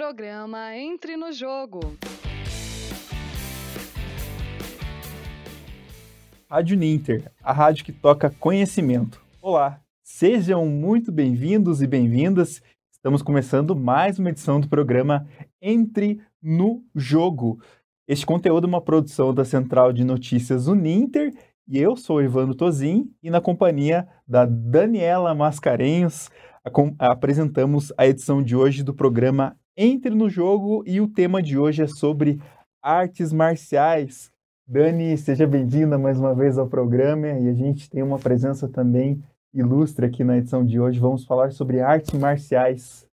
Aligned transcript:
Programa 0.00 0.74
Entre 0.78 1.14
no 1.14 1.30
Jogo. 1.30 1.78
Rádio 6.48 6.74
Ninter, 6.74 7.30
a 7.42 7.52
rádio 7.52 7.84
que 7.84 7.92
toca 7.92 8.30
conhecimento. 8.30 9.20
Olá, 9.42 9.78
sejam 10.02 10.64
muito 10.64 11.12
bem-vindos 11.12 11.82
e 11.82 11.86
bem-vindas. 11.86 12.62
Estamos 12.90 13.20
começando 13.20 13.76
mais 13.76 14.18
uma 14.18 14.30
edição 14.30 14.58
do 14.58 14.70
programa 14.70 15.28
Entre 15.60 16.18
no 16.42 16.82
Jogo. 16.94 17.60
Este 18.08 18.24
conteúdo 18.24 18.64
é 18.66 18.68
uma 18.68 18.80
produção 18.80 19.34
da 19.34 19.44
Central 19.44 19.92
de 19.92 20.02
Notícias 20.02 20.66
Uninter 20.66 21.34
e 21.68 21.78
eu 21.78 21.94
sou 21.94 22.22
Ivano 22.22 22.54
Tozin 22.54 23.12
e 23.22 23.28
na 23.28 23.42
companhia 23.42 24.08
da 24.26 24.46
Daniela 24.46 25.34
Mascarenhos 25.34 26.30
apresentamos 26.98 27.92
a 27.98 28.06
edição 28.06 28.42
de 28.42 28.56
hoje 28.56 28.82
do 28.82 28.94
programa 28.94 29.59
Entre 29.82 30.14
no 30.14 30.28
Jogo 30.28 30.84
e 30.86 31.00
o 31.00 31.08
tema 31.08 31.42
de 31.42 31.56
hoje 31.56 31.82
é 31.82 31.86
sobre 31.86 32.38
artes 32.82 33.32
marciais. 33.32 34.30
Dani, 34.68 35.16
seja 35.16 35.46
bem-vinda 35.46 35.96
mais 35.96 36.20
uma 36.20 36.34
vez 36.34 36.58
ao 36.58 36.68
programa 36.68 37.28
e 37.28 37.48
a 37.48 37.54
gente 37.54 37.88
tem 37.88 38.02
uma 38.02 38.18
presença 38.18 38.68
também 38.68 39.24
ilustre 39.54 40.04
aqui 40.04 40.22
na 40.22 40.36
edição 40.36 40.66
de 40.66 40.78
hoje. 40.78 41.00
Vamos 41.00 41.24
falar 41.24 41.50
sobre 41.52 41.80
artes 41.80 42.12
marciais. 42.12 43.06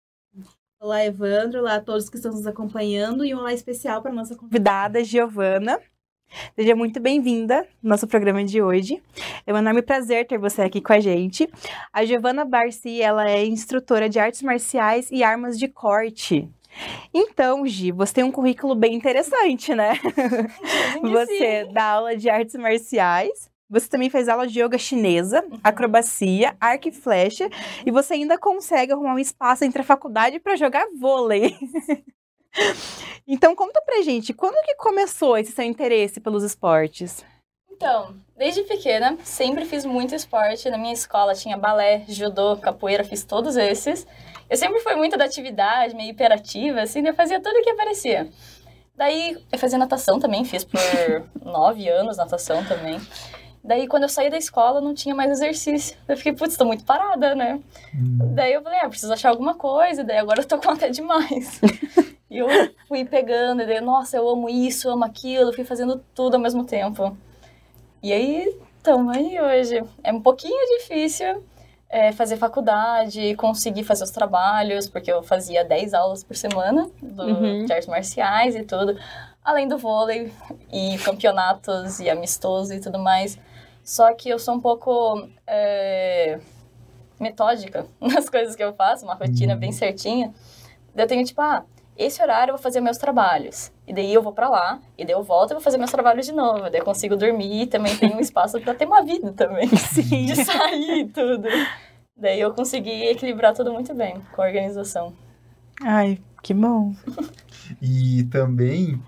Olá, 0.82 1.06
Evandro. 1.06 1.62
Olá 1.62 1.76
a 1.76 1.82
todos 1.82 2.10
que 2.10 2.18
estão 2.18 2.34
nos 2.34 2.46
acompanhando 2.46 3.24
e 3.24 3.34
um 3.34 3.38
olá 3.38 3.54
especial 3.54 4.02
para 4.02 4.12
nossa 4.12 4.36
convidada, 4.36 5.02
Giovana. 5.06 5.80
Seja 6.54 6.76
muito 6.76 7.00
bem-vinda 7.00 7.66
no 7.82 7.92
nosso 7.92 8.06
programa 8.06 8.44
de 8.44 8.62
hoje. 8.62 9.02
É 9.46 9.54
um 9.54 9.58
enorme 9.58 9.82
prazer 9.82 10.28
ter 10.28 10.38
você 10.38 10.64
aqui 10.64 10.82
com 10.82 10.92
a 10.92 11.00
gente. 11.00 11.50
A 11.94 12.04
Giovana 12.04 12.44
Barci, 12.44 13.02
ela 13.02 13.30
é 13.30 13.46
instrutora 13.46 14.10
de 14.10 14.20
artes 14.20 14.42
marciais 14.42 15.10
e 15.10 15.24
armas 15.24 15.58
de 15.58 15.70
corte. 15.70 16.50
Então, 17.14 17.66
Gi, 17.66 17.92
você 17.92 18.14
tem 18.14 18.24
um 18.24 18.32
currículo 18.32 18.76
bem 18.76 18.94
interessante, 18.94 19.74
né? 19.74 19.94
você 21.02 21.66
dá 21.72 21.84
aula 21.84 22.16
de 22.16 22.30
artes 22.30 22.56
marciais, 22.56 23.50
você 23.70 23.88
também 23.88 24.10
fez 24.10 24.30
aula 24.30 24.48
de 24.48 24.62
yoga 24.62 24.78
chinesa, 24.78 25.44
uhum. 25.44 25.60
acrobacia, 25.64 26.56
arco 26.60 26.88
e 26.88 26.92
flecha, 26.92 27.50
e 27.86 27.92
você 27.92 28.14
ainda 28.14 28.38
consegue 28.38 28.94
arrumar 28.94 29.16
um 29.16 29.20
espaço 29.20 29.66
entre 29.66 29.82
a 29.82 29.86
faculdade 29.86 30.40
para 30.40 30.56
jogar 30.56 30.88
vôlei. 30.98 31.56
então, 33.28 33.56
conta 33.56 33.82
pra 33.82 34.02
gente, 34.02 34.34
quando 34.34 34.64
que 34.66 34.76
começou 34.76 35.38
esse 35.38 35.52
seu 35.52 35.66
interesse 35.66 36.20
pelos 36.20 36.44
esportes? 36.44 37.26
Então, 37.78 38.16
desde 38.36 38.64
pequena, 38.64 39.18
sempre 39.24 39.64
fiz 39.64 39.86
muito 39.86 40.16
esporte. 40.16 40.68
Na 40.68 40.80
minha 40.80 40.94
escola 40.94 41.36
tinha 41.36 41.56
balé, 41.56 42.06
judô, 42.08 42.58
capoeira, 42.58 43.04
fiz 43.04 43.24
todos 43.24 43.56
esses. 43.56 44.08
Eu 44.50 44.56
sempre 44.56 44.80
fui 44.80 44.96
muito 44.96 45.18
da 45.18 45.26
atividade, 45.26 45.96
meio 45.96 46.12
hiperativa, 46.12 46.82
assim, 46.82 47.06
eu 47.06 47.14
fazia 47.14 47.42
tudo 47.42 47.58
o 47.58 47.64
que 47.64 47.70
aparecia. 47.70 48.30
Daí, 48.96 49.38
eu 49.52 49.60
fazia 49.60 49.78
natação 49.78 50.20
também, 50.20 50.44
fiz 50.46 50.64
por 50.64 50.80
nove 51.44 51.88
anos 51.88 52.18
natação 52.18 52.64
também. 52.66 53.00
Daí, 53.64 53.86
quando 53.86 54.04
eu 54.04 54.10
saí 54.10 54.30
da 54.30 54.38
escola, 54.38 54.80
não 54.80 54.94
tinha 54.94 55.14
mais 55.14 55.30
exercício. 55.30 55.98
Eu 56.08 56.16
fiquei, 56.16 56.32
putz, 56.32 56.56
tô 56.56 56.64
muito 56.64 56.86
parada, 56.86 57.36
né? 57.36 57.60
Hum. 57.94 58.34
Daí 58.34 58.54
eu 58.54 58.64
falei, 58.64 58.80
ah, 58.82 58.88
preciso 58.88 59.12
achar 59.12 59.30
alguma 59.30 59.56
coisa. 59.56 60.06
Daí 60.06 60.18
agora 60.18 60.40
eu 60.40 60.46
tô 60.46 60.58
com 60.58 60.72
até 60.72 60.90
demais. 60.90 61.60
e 62.32 62.38
eu 62.38 62.48
fui 62.88 63.04
pegando, 63.04 63.62
e 63.62 63.66
daí, 63.66 63.82
nossa, 63.82 64.16
eu 64.16 64.28
amo 64.30 64.48
isso, 64.48 64.88
eu 64.88 64.94
amo 64.94 65.04
aquilo. 65.04 65.52
Fui 65.52 65.66
fazendo 65.66 66.02
tudo 66.16 66.36
ao 66.36 66.40
mesmo 66.40 66.64
tempo. 66.64 67.18
E 68.02 68.14
aí, 68.14 68.58
estamos 68.78 69.16
aí 69.16 69.38
hoje. 69.40 69.84
É 70.02 70.14
um 70.14 70.22
pouquinho 70.22 70.80
difícil 70.80 71.44
é, 71.90 72.12
fazer 72.12 72.38
faculdade, 72.38 73.36
conseguir 73.36 73.84
fazer 73.84 74.04
os 74.04 74.12
trabalhos, 74.12 74.90
porque 74.90 75.12
eu 75.12 75.24
fazia 75.24 75.64
10 75.64 75.94
aulas 75.94 76.24
por 76.24 76.36
semana 76.36 76.90
do, 77.02 77.24
uhum. 77.24 77.66
de 77.66 77.72
artes 77.72 77.88
marciais 77.88 78.56
e 78.56 78.64
tudo. 78.64 78.98
Além 79.44 79.68
do 79.68 79.78
vôlei 79.78 80.32
e 80.72 80.98
campeonatos 81.00 82.00
e 82.00 82.10
amistoso 82.10 82.74
e 82.74 82.82
tudo 82.82 83.00
mais. 83.00 83.40
Só 83.84 84.14
que 84.14 84.28
eu 84.28 84.38
sou 84.38 84.56
um 84.56 84.60
pouco 84.60 85.30
é, 85.48 86.40
metódica 87.18 87.86
nas 88.02 88.30
coisas 88.30 88.56
que 88.56 88.64
eu 88.64 88.74
faço, 88.74 89.06
uma 89.06 89.16
rotina 89.16 89.56
bem 89.56 89.70
uhum. 89.70 89.76
certinha. 89.76 90.34
Eu 90.94 91.08
tenho 91.08 91.24
tipo, 91.24 91.40
ah, 91.42 91.64
esse 91.98 92.22
horário 92.22 92.52
eu 92.52 92.56
vou 92.56 92.64
fazer 92.64 92.80
meus 92.80 92.98
trabalhos. 92.98 93.72
E 93.88 93.94
daí 93.94 94.14
eu 94.14 94.22
vou 94.22 94.32
para 94.32 94.50
lá, 94.50 94.80
e 94.98 95.04
daí 95.04 95.14
eu 95.14 95.24
volto 95.24 95.52
e 95.52 95.54
vou 95.54 95.62
fazer 95.62 95.78
meus 95.78 95.92
trabalhos 95.92 96.26
de 96.26 96.32
novo. 96.32 96.70
Daí 96.70 96.80
eu 96.80 96.86
consigo 96.86 97.16
dormir 97.16 97.64
e 97.64 97.68
também 97.68 97.96
tenho 97.98 98.16
um 98.16 98.20
espaço 98.20 98.60
para 98.62 98.74
ter 98.74 98.86
uma 98.86 99.04
vida 99.04 99.34
também. 99.34 99.68
Sim. 99.76 100.26
De 100.26 100.36
sair 100.44 101.00
e 101.00 101.06
tudo. 101.06 101.48
Daí 102.16 102.40
eu 102.40 102.54
consegui 102.54 103.08
equilibrar 103.08 103.54
tudo 103.54 103.74
muito 103.74 103.94
bem 103.94 104.22
com 104.32 104.42
a 104.42 104.46
organização. 104.46 105.14
Ai, 105.82 106.20
que 106.42 106.54
bom. 106.54 106.94
e 107.82 108.24
também 108.26 109.02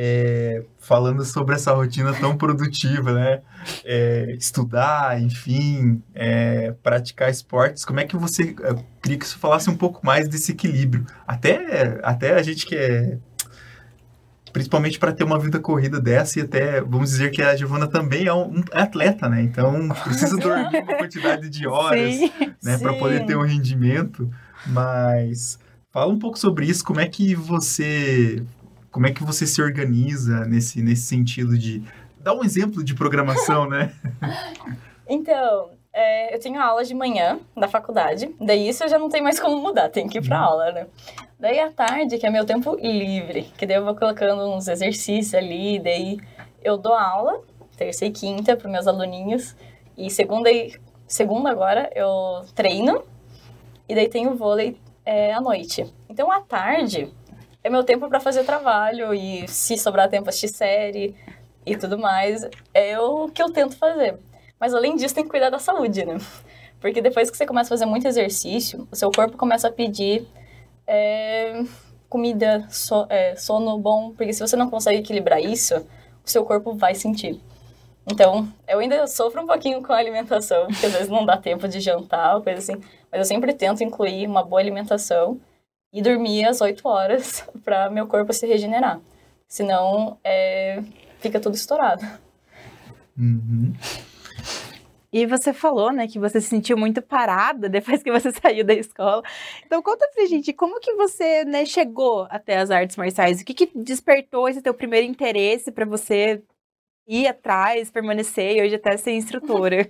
é, 0.00 0.62
falando 0.78 1.24
sobre 1.24 1.56
essa 1.56 1.72
rotina 1.72 2.14
tão 2.14 2.36
produtiva, 2.36 3.12
né? 3.12 3.40
É, 3.84 4.32
estudar, 4.38 5.20
enfim, 5.20 6.00
é, 6.14 6.70
praticar 6.84 7.28
esportes. 7.28 7.84
Como 7.84 7.98
é 7.98 8.04
que 8.04 8.16
você 8.16 8.54
eu 8.60 8.84
queria 9.02 9.18
que 9.18 9.26
você 9.26 9.36
falasse 9.36 9.68
um 9.68 9.76
pouco 9.76 10.06
mais 10.06 10.28
desse 10.28 10.52
equilíbrio? 10.52 11.04
Até, 11.26 11.98
até 12.04 12.34
a 12.34 12.42
gente 12.44 12.64
que 12.64 12.76
é 12.76 13.18
principalmente 14.52 15.00
para 15.00 15.12
ter 15.12 15.24
uma 15.24 15.38
vida 15.38 15.58
corrida 15.58 16.00
dessa 16.00 16.38
e 16.38 16.42
até 16.42 16.80
vamos 16.80 17.10
dizer 17.10 17.32
que 17.32 17.42
a 17.42 17.56
Giovana 17.56 17.88
também 17.88 18.26
é 18.26 18.32
um, 18.32 18.62
atleta, 18.72 19.28
né? 19.28 19.42
Então 19.42 19.88
precisa 20.04 20.36
dormir 20.38 20.80
uma 20.80 20.94
quantidade 20.94 21.50
de 21.50 21.66
horas, 21.66 22.14
sim, 22.14 22.30
né, 22.62 22.78
para 22.78 22.94
poder 22.94 23.26
ter 23.26 23.36
um 23.36 23.42
rendimento. 23.42 24.30
Mas 24.64 25.58
fala 25.90 26.12
um 26.12 26.18
pouco 26.20 26.38
sobre 26.38 26.66
isso. 26.66 26.84
Como 26.84 27.00
é 27.00 27.08
que 27.08 27.34
você 27.34 28.44
como 28.98 29.06
é 29.06 29.12
que 29.12 29.22
você 29.22 29.46
se 29.46 29.62
organiza 29.62 30.44
nesse, 30.44 30.82
nesse 30.82 31.02
sentido 31.02 31.56
de... 31.56 31.84
Dá 32.18 32.34
um 32.34 32.42
exemplo 32.42 32.82
de 32.82 32.96
programação, 32.96 33.70
né? 33.70 33.92
então, 35.08 35.70
é, 35.92 36.34
eu 36.34 36.40
tenho 36.40 36.60
aula 36.60 36.82
de 36.82 36.92
manhã 36.96 37.38
da 37.56 37.68
faculdade, 37.68 38.34
daí 38.40 38.68
isso 38.68 38.82
eu 38.82 38.88
já 38.88 38.98
não 38.98 39.08
tenho 39.08 39.22
mais 39.22 39.38
como 39.38 39.56
mudar, 39.62 39.88
tenho 39.88 40.08
que 40.08 40.18
ir 40.18 40.26
pra 40.26 40.40
uhum. 40.40 40.44
aula, 40.44 40.72
né? 40.72 40.86
Daí 41.38 41.60
à 41.60 41.70
tarde, 41.70 42.18
que 42.18 42.26
é 42.26 42.30
meu 42.30 42.44
tempo 42.44 42.74
livre, 42.74 43.42
que 43.56 43.64
daí 43.64 43.76
eu 43.76 43.84
vou 43.84 43.94
colocando 43.94 44.52
uns 44.52 44.66
exercícios 44.66 45.32
ali, 45.32 45.78
daí 45.78 46.18
eu 46.60 46.76
dou 46.76 46.92
aula, 46.92 47.40
terça 47.76 48.04
e 48.04 48.10
quinta, 48.10 48.56
para 48.56 48.68
meus 48.68 48.88
aluninhos, 48.88 49.54
e 49.96 50.10
segunda, 50.10 50.50
e, 50.50 50.74
segunda 51.06 51.52
agora 51.52 51.88
eu 51.94 52.44
treino, 52.52 53.04
e 53.88 53.94
daí 53.94 54.08
tenho 54.08 54.34
vôlei 54.34 54.76
é, 55.06 55.32
à 55.32 55.40
noite. 55.40 55.86
Então, 56.10 56.32
à 56.32 56.40
tarde, 56.40 57.08
é 57.68 57.70
meu 57.70 57.84
tempo 57.84 58.08
para 58.08 58.18
fazer 58.18 58.44
trabalho 58.44 59.14
e 59.14 59.46
se 59.46 59.78
sobrar 59.78 60.08
tempo 60.08 60.28
assistir 60.28 60.48
série 60.48 61.14
e 61.64 61.76
tudo 61.76 61.98
mais, 61.98 62.48
é 62.74 62.98
o 62.98 63.28
que 63.28 63.42
eu 63.42 63.52
tento 63.52 63.76
fazer. 63.76 64.18
Mas 64.58 64.74
além 64.74 64.96
disso, 64.96 65.14
tem 65.14 65.24
que 65.24 65.30
cuidar 65.30 65.50
da 65.50 65.58
saúde, 65.58 66.04
né? 66.04 66.18
Porque 66.80 67.00
depois 67.00 67.30
que 67.30 67.36
você 67.36 67.46
começa 67.46 67.68
a 67.68 67.76
fazer 67.76 67.86
muito 67.86 68.08
exercício, 68.08 68.88
o 68.90 68.96
seu 68.96 69.10
corpo 69.10 69.36
começa 69.36 69.68
a 69.68 69.72
pedir 69.72 70.26
é, 70.86 71.62
comida, 72.08 72.66
so, 72.70 73.06
é, 73.08 73.36
sono 73.36 73.78
bom, 73.78 74.12
porque 74.12 74.32
se 74.32 74.40
você 74.40 74.56
não 74.56 74.70
consegue 74.70 75.00
equilibrar 75.00 75.40
isso, 75.40 75.76
o 76.24 76.30
seu 76.30 76.44
corpo 76.44 76.74
vai 76.74 76.94
sentir. 76.94 77.40
Então, 78.10 78.48
eu 78.66 78.78
ainda 78.78 79.06
sofro 79.06 79.42
um 79.42 79.46
pouquinho 79.46 79.82
com 79.82 79.92
a 79.92 79.98
alimentação, 79.98 80.66
porque 80.68 80.86
às 80.86 80.92
vezes 80.92 81.08
não 81.08 81.26
dá 81.26 81.36
tempo 81.36 81.68
de 81.68 81.80
jantar 81.80 82.40
coisa 82.40 82.58
assim, 82.58 82.80
mas 83.12 83.18
eu 83.18 83.24
sempre 83.24 83.52
tento 83.52 83.84
incluir 83.84 84.26
uma 84.26 84.42
boa 84.42 84.60
alimentação 84.60 85.38
e 85.92 86.02
dormir 86.02 86.44
às 86.44 86.60
8 86.60 86.86
horas 86.86 87.44
para 87.64 87.90
meu 87.90 88.06
corpo 88.06 88.32
se 88.32 88.46
regenerar. 88.46 89.00
Senão, 89.46 90.18
é, 90.22 90.82
fica 91.20 91.40
tudo 91.40 91.54
estourado. 91.54 92.04
Uhum. 93.16 93.72
E 95.10 95.24
você 95.24 95.54
falou, 95.54 95.90
né, 95.90 96.06
que 96.06 96.18
você 96.18 96.40
se 96.40 96.48
sentiu 96.48 96.76
muito 96.76 97.00
parada 97.00 97.68
depois 97.68 98.02
que 98.02 98.12
você 98.12 98.30
saiu 98.32 98.64
da 98.64 98.74
escola. 98.74 99.22
Então 99.64 99.82
conta 99.82 100.08
pra 100.14 100.26
gente, 100.26 100.52
como 100.52 100.80
que 100.80 100.94
você, 100.94 101.44
né, 101.44 101.64
chegou 101.64 102.26
até 102.30 102.58
as 102.58 102.70
artes 102.70 102.96
marciais? 102.96 103.40
O 103.40 103.44
que 103.44 103.54
que 103.54 103.70
despertou 103.74 104.48
esse 104.48 104.62
teu 104.62 104.74
primeiro 104.74 105.06
interesse 105.06 105.72
para 105.72 105.86
você 105.86 106.42
ir 107.06 107.26
atrás, 107.26 107.90
permanecer 107.90 108.56
e 108.56 108.62
hoje 108.62 108.74
até 108.74 108.96
ser 108.96 109.12
instrutora? 109.12 109.88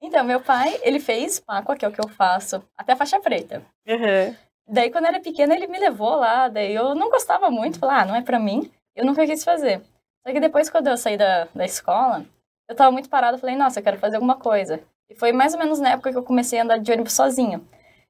então, 0.00 0.22
meu 0.22 0.40
pai, 0.40 0.78
ele 0.82 1.00
fez 1.00 1.40
Paco, 1.40 1.74
que 1.74 1.84
é 1.84 1.88
o 1.88 1.92
que 1.92 2.00
eu 2.00 2.08
faço, 2.08 2.62
até 2.76 2.94
faixa 2.94 3.18
preta. 3.18 3.64
Uhum. 3.88 4.36
Daí, 4.66 4.90
quando 4.90 5.04
eu 5.04 5.10
era 5.10 5.20
pequena, 5.20 5.54
ele 5.54 5.66
me 5.66 5.78
levou 5.78 6.16
lá, 6.16 6.48
daí 6.48 6.74
eu 6.74 6.94
não 6.94 7.10
gostava 7.10 7.50
muito, 7.50 7.78
falei, 7.78 7.96
ah, 7.96 8.04
não 8.04 8.16
é 8.16 8.22
pra 8.22 8.38
mim, 8.38 8.70
eu 8.96 9.04
nunca 9.04 9.26
quis 9.26 9.44
fazer. 9.44 9.82
Só 10.26 10.32
que 10.32 10.40
depois, 10.40 10.70
quando 10.70 10.86
eu 10.86 10.96
saí 10.96 11.18
da, 11.18 11.46
da 11.54 11.64
escola, 11.64 12.24
eu 12.68 12.74
tava 12.74 12.90
muito 12.90 13.10
parada, 13.10 13.36
falei, 13.36 13.56
nossa, 13.56 13.80
eu 13.80 13.84
quero 13.84 13.98
fazer 13.98 14.16
alguma 14.16 14.36
coisa. 14.36 14.80
E 15.10 15.14
foi 15.14 15.32
mais 15.32 15.52
ou 15.52 15.58
menos 15.58 15.78
na 15.78 15.90
época 15.90 16.10
que 16.10 16.16
eu 16.16 16.22
comecei 16.22 16.58
a 16.58 16.62
andar 16.62 16.78
de 16.78 16.90
ônibus 16.90 17.12
sozinha. 17.12 17.60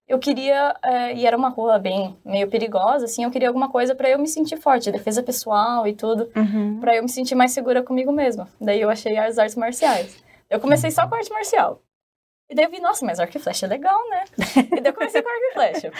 Eu 0.06 0.18
queria, 0.18 0.76
é, 0.82 1.14
e 1.14 1.26
era 1.26 1.36
uma 1.36 1.48
rua 1.48 1.78
bem, 1.78 2.16
meio 2.24 2.48
perigosa, 2.48 3.06
assim, 3.06 3.24
eu 3.24 3.30
queria 3.30 3.48
alguma 3.48 3.70
coisa 3.70 3.94
para 3.94 4.10
eu 4.10 4.18
me 4.18 4.28
sentir 4.28 4.58
forte, 4.58 4.92
defesa 4.92 5.22
pessoal 5.22 5.88
e 5.88 5.94
tudo, 5.94 6.30
uhum. 6.36 6.78
para 6.78 6.94
eu 6.94 7.02
me 7.02 7.08
sentir 7.08 7.34
mais 7.34 7.52
segura 7.52 7.82
comigo 7.82 8.12
mesma. 8.12 8.46
Daí 8.60 8.80
eu 8.80 8.90
achei 8.90 9.16
as 9.16 9.38
artes 9.38 9.56
marciais. 9.56 10.22
Eu 10.48 10.60
comecei 10.60 10.90
só 10.90 11.08
com 11.08 11.14
arte 11.14 11.32
marcial. 11.32 11.80
E 12.54 12.56
daí 12.56 12.66
eu 12.66 12.70
vi, 12.70 12.78
nossa, 12.78 13.04
mas 13.04 13.18
arco 13.18 13.36
e 13.36 13.40
flecha 13.40 13.66
é 13.66 13.68
legal, 13.68 14.00
né? 14.10 14.24
e 14.78 14.80
daí 14.80 14.86
eu 14.86 14.94
comecei 14.94 15.20
com 15.20 15.28
arco 15.28 15.42
e 15.42 15.52
flecha. 15.54 15.92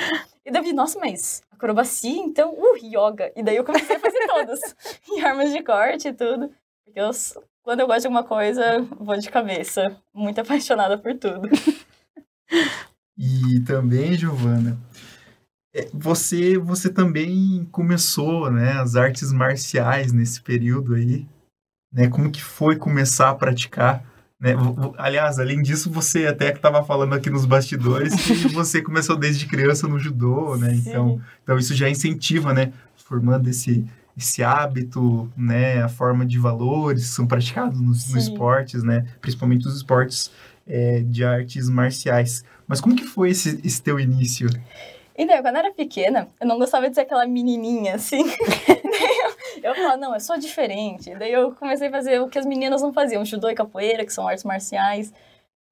E 0.47 0.53
daí 0.53 0.61
eu 0.61 0.65
vi, 0.65 0.73
nossa, 0.73 1.01
mas 1.01 1.43
acrobacia, 1.51 2.23
então, 2.23 2.55
uh, 2.55 2.77
yoga. 2.81 3.33
E 3.35 3.43
daí 3.43 3.57
eu 3.57 3.65
comecei 3.65 3.97
a 3.97 3.99
fazer 3.99 4.25
todas. 4.29 4.61
e 5.11 5.21
armas 5.21 5.53
de 5.53 5.65
corte 5.65 6.07
e 6.07 6.13
tudo. 6.13 6.53
Porque 6.85 7.01
eu, 7.01 7.11
quando 7.61 7.81
eu 7.81 7.89
gosto 7.89 8.03
de 8.03 8.07
alguma 8.07 8.23
coisa, 8.23 8.83
vou 9.01 9.17
de 9.17 9.29
cabeça. 9.29 10.01
Muito 10.15 10.41
apaixonada 10.41 10.97
por 10.97 11.19
tudo. 11.19 11.49
e 13.19 13.59
também, 13.67 14.15
Giovana, 14.15 14.79
é, 15.75 15.89
você, 15.93 16.57
você 16.57 16.89
também 16.89 17.69
começou, 17.73 18.49
né, 18.49 18.75
as 18.75 18.95
artes 18.95 19.33
marciais 19.33 20.13
nesse 20.13 20.41
período 20.41 20.95
aí, 20.95 21.27
né? 21.93 22.09
Como 22.09 22.31
que 22.31 22.45
foi 22.45 22.77
começar 22.77 23.31
a 23.31 23.35
praticar? 23.35 24.14
Né? 24.45 24.53
Aliás, 24.99 25.39
além 25.39 25.63
disso, 25.63 25.91
você 25.91 26.27
até 26.27 26.51
que 26.51 26.59
estava 26.59 26.85
falando 26.85 27.15
aqui 27.15 27.31
nos 27.31 27.47
bastidores 27.47 28.15
que 28.15 28.49
você 28.53 28.83
começou 28.83 29.17
desde 29.17 29.47
criança 29.47 29.89
no 29.89 29.99
judô, 29.99 30.55
né? 30.57 30.75
Então, 30.75 31.19
então 31.43 31.57
isso 31.57 31.75
já 31.75 31.89
incentiva, 31.89 32.53
né? 32.53 32.71
Formando 32.95 33.49
esse, 33.49 33.87
esse 34.15 34.43
hábito, 34.43 35.33
né? 35.35 35.83
A 35.83 35.89
forma 35.89 36.27
de 36.27 36.39
valores 36.39 37.05
que 37.05 37.15
são 37.15 37.27
praticados 37.27 37.81
nos, 37.81 38.13
nos 38.13 38.25
esportes, 38.25 38.83
né? 38.83 39.07
Principalmente 39.19 39.67
os 39.67 39.77
esportes 39.77 40.31
é, 40.67 41.01
de 41.01 41.25
artes 41.25 41.71
marciais. 41.71 42.45
Mas 42.69 42.83
como 42.83 42.95
que 42.95 43.05
foi 43.05 43.31
esse, 43.31 43.59
esse 43.65 43.81
teu 43.81 43.99
início? 43.99 44.51
Então, 45.17 45.41
quando 45.41 45.55
eu 45.55 45.61
era 45.61 45.73
pequena, 45.73 46.29
eu 46.39 46.47
não 46.47 46.59
gostava 46.59 46.87
de 46.91 46.95
ser 46.95 47.03
aquela 47.03 47.27
menininha, 47.27 47.95
assim. 47.95 48.25
eu, 49.65 49.75
falava, 49.75 49.97
não, 49.97 50.15
eu 50.15 50.21
sou 50.21 50.37
diferente. 50.39 51.15
Daí 51.15 51.33
eu 51.33 51.55
comecei 51.55 51.89
a 51.89 51.91
fazer 51.91 52.21
o 52.21 52.29
que 52.29 52.39
as 52.39 52.47
meninas 52.47 52.83
não 52.83 52.93
faziam, 52.93 53.25
judô 53.25 53.49
e 53.49 53.55
capoeira, 53.55 54.05
que 54.05 54.13
são 54.13 54.29
artes 54.29 54.45
marciais. 54.45 55.13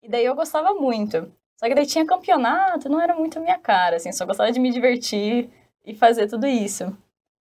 E 0.02 0.08
daí 0.08 0.24
eu 0.24 0.34
gostava 0.34 0.72
muito. 0.74 1.30
Só 1.56 1.68
que 1.68 1.74
daí 1.74 1.86
tinha 1.86 2.06
campeonato, 2.06 2.88
não 2.88 3.00
era 3.00 3.14
muito 3.14 3.38
a 3.38 3.42
minha 3.42 3.58
cara, 3.58 3.96
assim, 3.96 4.10
só 4.10 4.26
gostava 4.26 4.50
de 4.50 4.58
me 4.58 4.70
divertir 4.72 5.50
e 5.84 5.94
fazer 5.94 6.26
tudo 6.26 6.46
isso. 6.46 6.96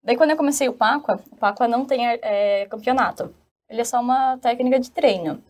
Daí 0.04 0.16
quando 0.16 0.32
eu 0.32 0.38
comecei 0.38 0.70
o 0.70 0.74
Pacua, 0.74 1.20
o 1.32 1.36
Pacua 1.36 1.68
não 1.68 1.84
tem 1.84 2.08
é, 2.08 2.68
campeonato. 2.68 3.34
Ele 3.68 3.82
é 3.82 3.84
só 3.84 4.00
uma 4.00 4.38
técnica 4.38 4.80
de 4.80 4.92
treino. 4.92 5.44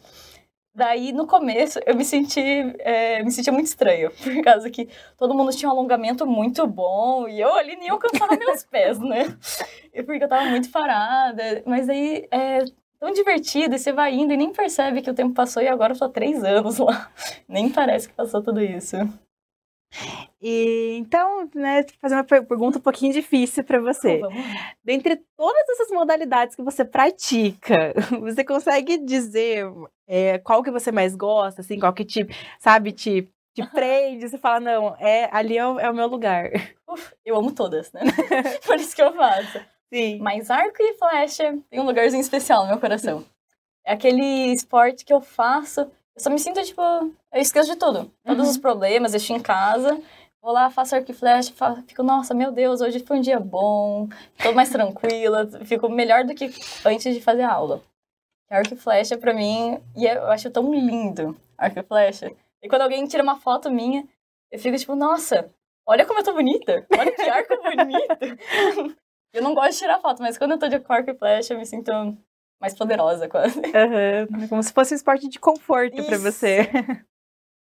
Daí, 0.75 1.13
no 1.13 1.25
começo, 1.25 1.79
eu 1.85 1.95
me 1.95 2.03
senti, 2.03 2.41
é, 2.79 3.23
me 3.23 3.31
sentia 3.31 3.53
muito 3.53 3.67
estranho, 3.67 4.11
por 4.21 4.43
causa 4.43 4.69
que 4.69 4.89
todo 5.17 5.33
mundo 5.33 5.55
tinha 5.55 5.69
um 5.69 5.71
alongamento 5.71 6.27
muito 6.27 6.67
bom 6.67 7.29
e 7.29 7.39
eu 7.39 7.55
ali 7.55 7.77
nem 7.77 7.89
alcançava 7.89 8.35
meus 8.37 8.65
pés, 8.65 8.99
né? 8.99 9.37
E 9.93 10.03
porque 10.03 10.25
eu 10.25 10.27
tava 10.27 10.49
muito 10.49 10.69
parada. 10.69 11.63
Mas 11.65 11.87
aí 11.87 12.27
é 12.29 12.59
tão 12.99 13.13
divertido 13.13 13.75
e 13.75 13.79
você 13.79 13.93
vai 13.93 14.13
indo 14.15 14.33
e 14.33 14.37
nem 14.37 14.51
percebe 14.51 15.01
que 15.01 15.09
o 15.09 15.13
tempo 15.13 15.33
passou 15.33 15.63
e 15.63 15.67
agora 15.69 15.93
eu 15.93 15.97
tô 15.97 16.05
há 16.05 16.09
três 16.09 16.43
anos 16.43 16.77
lá. 16.77 17.09
Nem 17.47 17.69
parece 17.71 18.09
que 18.09 18.13
passou 18.13 18.41
tudo 18.41 18.61
isso. 18.61 18.97
E 20.41 20.97
então, 20.97 21.49
né, 21.55 21.85
fazer 22.01 22.15
uma 22.15 22.23
pergunta 22.23 22.77
um 22.77 22.81
pouquinho 22.81 23.13
difícil 23.13 23.63
para 23.63 23.79
você. 23.79 24.21
Dentre 24.83 25.17
todas 25.37 25.69
essas 25.69 25.89
modalidades 25.89 26.55
que 26.55 26.61
você 26.61 26.83
pratica, 26.83 27.93
você 28.21 28.43
consegue 28.43 28.97
dizer 28.97 29.65
é, 30.07 30.37
qual 30.39 30.61
que 30.61 30.71
você 30.71 30.91
mais 30.91 31.15
gosta, 31.15 31.61
assim, 31.61 31.79
qual 31.79 31.93
que 31.93 32.05
te, 32.05 32.27
sabe, 32.59 32.91
te, 32.91 33.27
te 33.53 33.65
prende, 33.71 34.27
você 34.27 34.37
fala, 34.37 34.59
não, 34.59 34.95
é, 34.99 35.29
ali 35.31 35.57
é 35.57 35.65
o, 35.65 35.79
é 35.79 35.89
o 35.89 35.95
meu 35.95 36.07
lugar. 36.07 36.51
Uf, 36.87 37.13
eu 37.25 37.35
amo 37.35 37.51
todas, 37.51 37.91
né? 37.91 38.01
Por 38.65 38.75
isso 38.75 38.95
que 38.95 39.01
eu 39.01 39.13
faço. 39.13 39.59
Sim. 39.91 40.19
Mas 40.19 40.51
arco 40.51 40.75
e 40.79 40.93
flecha 40.95 41.57
tem 41.69 41.79
um 41.79 41.85
lugarzinho 41.85 42.21
especial 42.21 42.63
no 42.63 42.69
meu 42.69 42.79
coração. 42.79 43.25
É 43.85 43.93
aquele 43.93 44.51
esporte 44.51 45.05
que 45.05 45.13
eu 45.13 45.21
faço, 45.21 45.89
eu 46.15 46.21
só 46.21 46.29
me 46.29 46.39
sinto, 46.39 46.63
tipo, 46.63 46.81
eu 46.81 47.41
esqueço 47.41 47.71
de 47.71 47.77
tudo. 47.77 48.11
Todos 48.23 48.45
uhum. 48.45 48.51
os 48.51 48.57
problemas, 48.57 49.11
deixo 49.11 49.33
em 49.33 49.39
casa, 49.39 50.01
vou 50.41 50.53
lá, 50.53 50.69
faço 50.69 50.95
arco 50.95 51.11
e 51.11 51.13
flecha, 51.13 51.53
fico, 51.85 52.03
nossa, 52.03 52.33
meu 52.33 52.51
Deus, 52.51 52.79
hoje 52.79 52.99
foi 52.99 53.17
um 53.17 53.21
dia 53.21 53.39
bom, 53.39 54.07
tô 54.41 54.53
mais 54.53 54.69
tranquila, 54.69 55.45
fico 55.65 55.89
melhor 55.89 56.23
do 56.23 56.33
que 56.33 56.49
antes 56.85 57.13
de 57.13 57.21
fazer 57.21 57.41
a 57.41 57.51
aula. 57.51 57.81
Arco 58.49 58.75
e 58.75 58.77
flecha, 58.77 59.17
pra 59.17 59.33
mim, 59.33 59.77
e 59.95 60.05
eu 60.05 60.27
acho 60.27 60.49
tão 60.51 60.71
lindo, 60.73 61.35
arco 61.57 61.79
e 61.79 61.83
flecha. 61.83 62.31
E 62.61 62.69
quando 62.69 62.83
alguém 62.83 63.05
tira 63.07 63.23
uma 63.23 63.35
foto 63.35 63.69
minha, 63.69 64.07
eu 64.51 64.59
fico 64.59 64.77
tipo, 64.77 64.95
nossa, 64.95 65.49
olha 65.85 66.05
como 66.05 66.19
eu 66.19 66.23
tô 66.23 66.33
bonita, 66.33 66.85
olha 66.97 67.11
que 67.11 67.21
arco 67.23 67.61
bonito. 67.61 68.95
eu 69.33 69.43
não 69.43 69.53
gosto 69.53 69.71
de 69.71 69.79
tirar 69.79 69.99
foto, 69.99 70.21
mas 70.21 70.37
quando 70.37 70.51
eu 70.51 70.59
tô 70.59 70.67
de 70.67 70.75
arco 70.75 71.09
e 71.09 71.15
flecha, 71.15 71.53
eu 71.53 71.57
me 71.57 71.65
sinto 71.65 71.91
mais 72.65 72.73
poderosa 72.73 73.27
quase. 73.27 73.59
Uhum. 73.59 74.47
Como 74.47 74.63
se 74.63 74.73
fosse 74.73 74.93
um 74.93 74.97
esporte 74.97 75.29
de 75.29 75.39
conforto 75.39 76.03
para 76.03 76.17
você. 76.17 76.67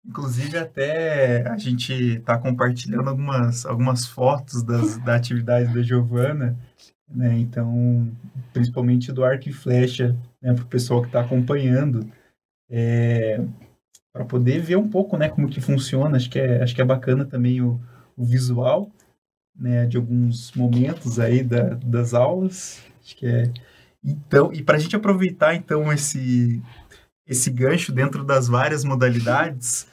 Inclusive, 0.05 0.57
até 0.57 1.47
a 1.47 1.57
gente 1.57 2.19
tá 2.21 2.38
compartilhando 2.38 3.09
algumas, 3.09 3.65
algumas 3.65 4.05
fotos 4.05 4.63
das, 4.63 4.97
da 4.99 5.15
atividade 5.15 5.73
da 5.73 5.83
Giovana, 5.83 6.57
né? 7.07 7.38
Então, 7.38 8.09
principalmente 8.53 9.11
do 9.11 9.23
arco 9.23 9.49
e 9.49 9.53
flecha, 9.53 10.15
né? 10.41 10.53
Para 10.53 10.63
o 10.63 10.67
pessoal 10.67 11.01
que 11.01 11.07
está 11.07 11.21
acompanhando, 11.21 12.09
é, 12.69 13.39
para 14.13 14.25
poder 14.25 14.61
ver 14.61 14.77
um 14.77 14.88
pouco, 14.89 15.17
né? 15.17 15.29
Como 15.29 15.49
que 15.49 15.61
funciona. 15.61 16.17
Acho 16.17 16.29
que 16.29 16.39
é, 16.39 16.63
acho 16.63 16.73
que 16.73 16.81
é 16.81 16.85
bacana 16.85 17.25
também 17.25 17.61
o, 17.61 17.79
o 18.15 18.25
visual, 18.25 18.89
né? 19.53 19.85
De 19.85 19.97
alguns 19.97 20.53
momentos 20.53 21.19
aí 21.19 21.44
da, 21.44 21.75
das 21.75 22.13
aulas. 22.13 22.81
Acho 23.03 23.15
que 23.15 23.27
é 23.27 23.51
então, 24.07 24.51
e 24.54 24.63
para 24.63 24.77
a 24.77 24.80
gente 24.80 24.95
aproveitar 24.95 25.54
então 25.56 25.92
esse 25.92 26.62
esse 27.27 27.50
gancho 27.50 27.92
dentro 27.92 28.24
das 28.24 28.48
várias 28.48 28.86
modalidades, 28.86 29.86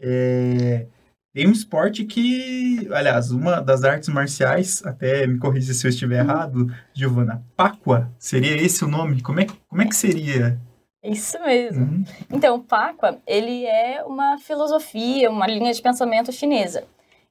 é, 0.00 0.86
tem 1.34 1.46
um 1.46 1.52
esporte 1.52 2.04
que, 2.04 2.88
aliás, 2.90 3.30
uma 3.30 3.60
das 3.60 3.84
artes 3.84 4.08
marciais, 4.08 4.82
até 4.84 5.26
me 5.26 5.38
corrija 5.38 5.74
se 5.74 5.86
eu 5.86 5.90
estiver 5.90 6.20
errado, 6.20 6.66
Giovana, 6.94 7.44
Pacua, 7.54 8.10
seria 8.18 8.56
esse 8.56 8.84
o 8.84 8.88
nome? 8.88 9.20
Como 9.20 9.38
é, 9.38 9.46
como 9.68 9.82
é 9.82 9.86
que 9.86 9.94
seria? 9.94 10.58
Isso 11.04 11.38
mesmo. 11.40 11.84
Uhum. 11.84 12.04
Então, 12.32 12.56
o 12.56 12.62
Pacua, 12.64 13.18
ele 13.26 13.66
é 13.66 14.02
uma 14.04 14.38
filosofia, 14.38 15.30
uma 15.30 15.46
linha 15.46 15.72
de 15.72 15.82
pensamento 15.82 16.32
chinesa. 16.32 16.84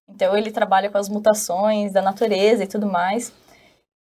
Então, 0.08 0.38
ele 0.38 0.52
trabalha 0.52 0.90
com 0.90 0.98
as 0.98 1.10
mutações 1.10 1.92
da 1.92 2.02
natureza 2.02 2.64
e 2.64 2.68
tudo 2.68 2.86
mais. 2.86 3.34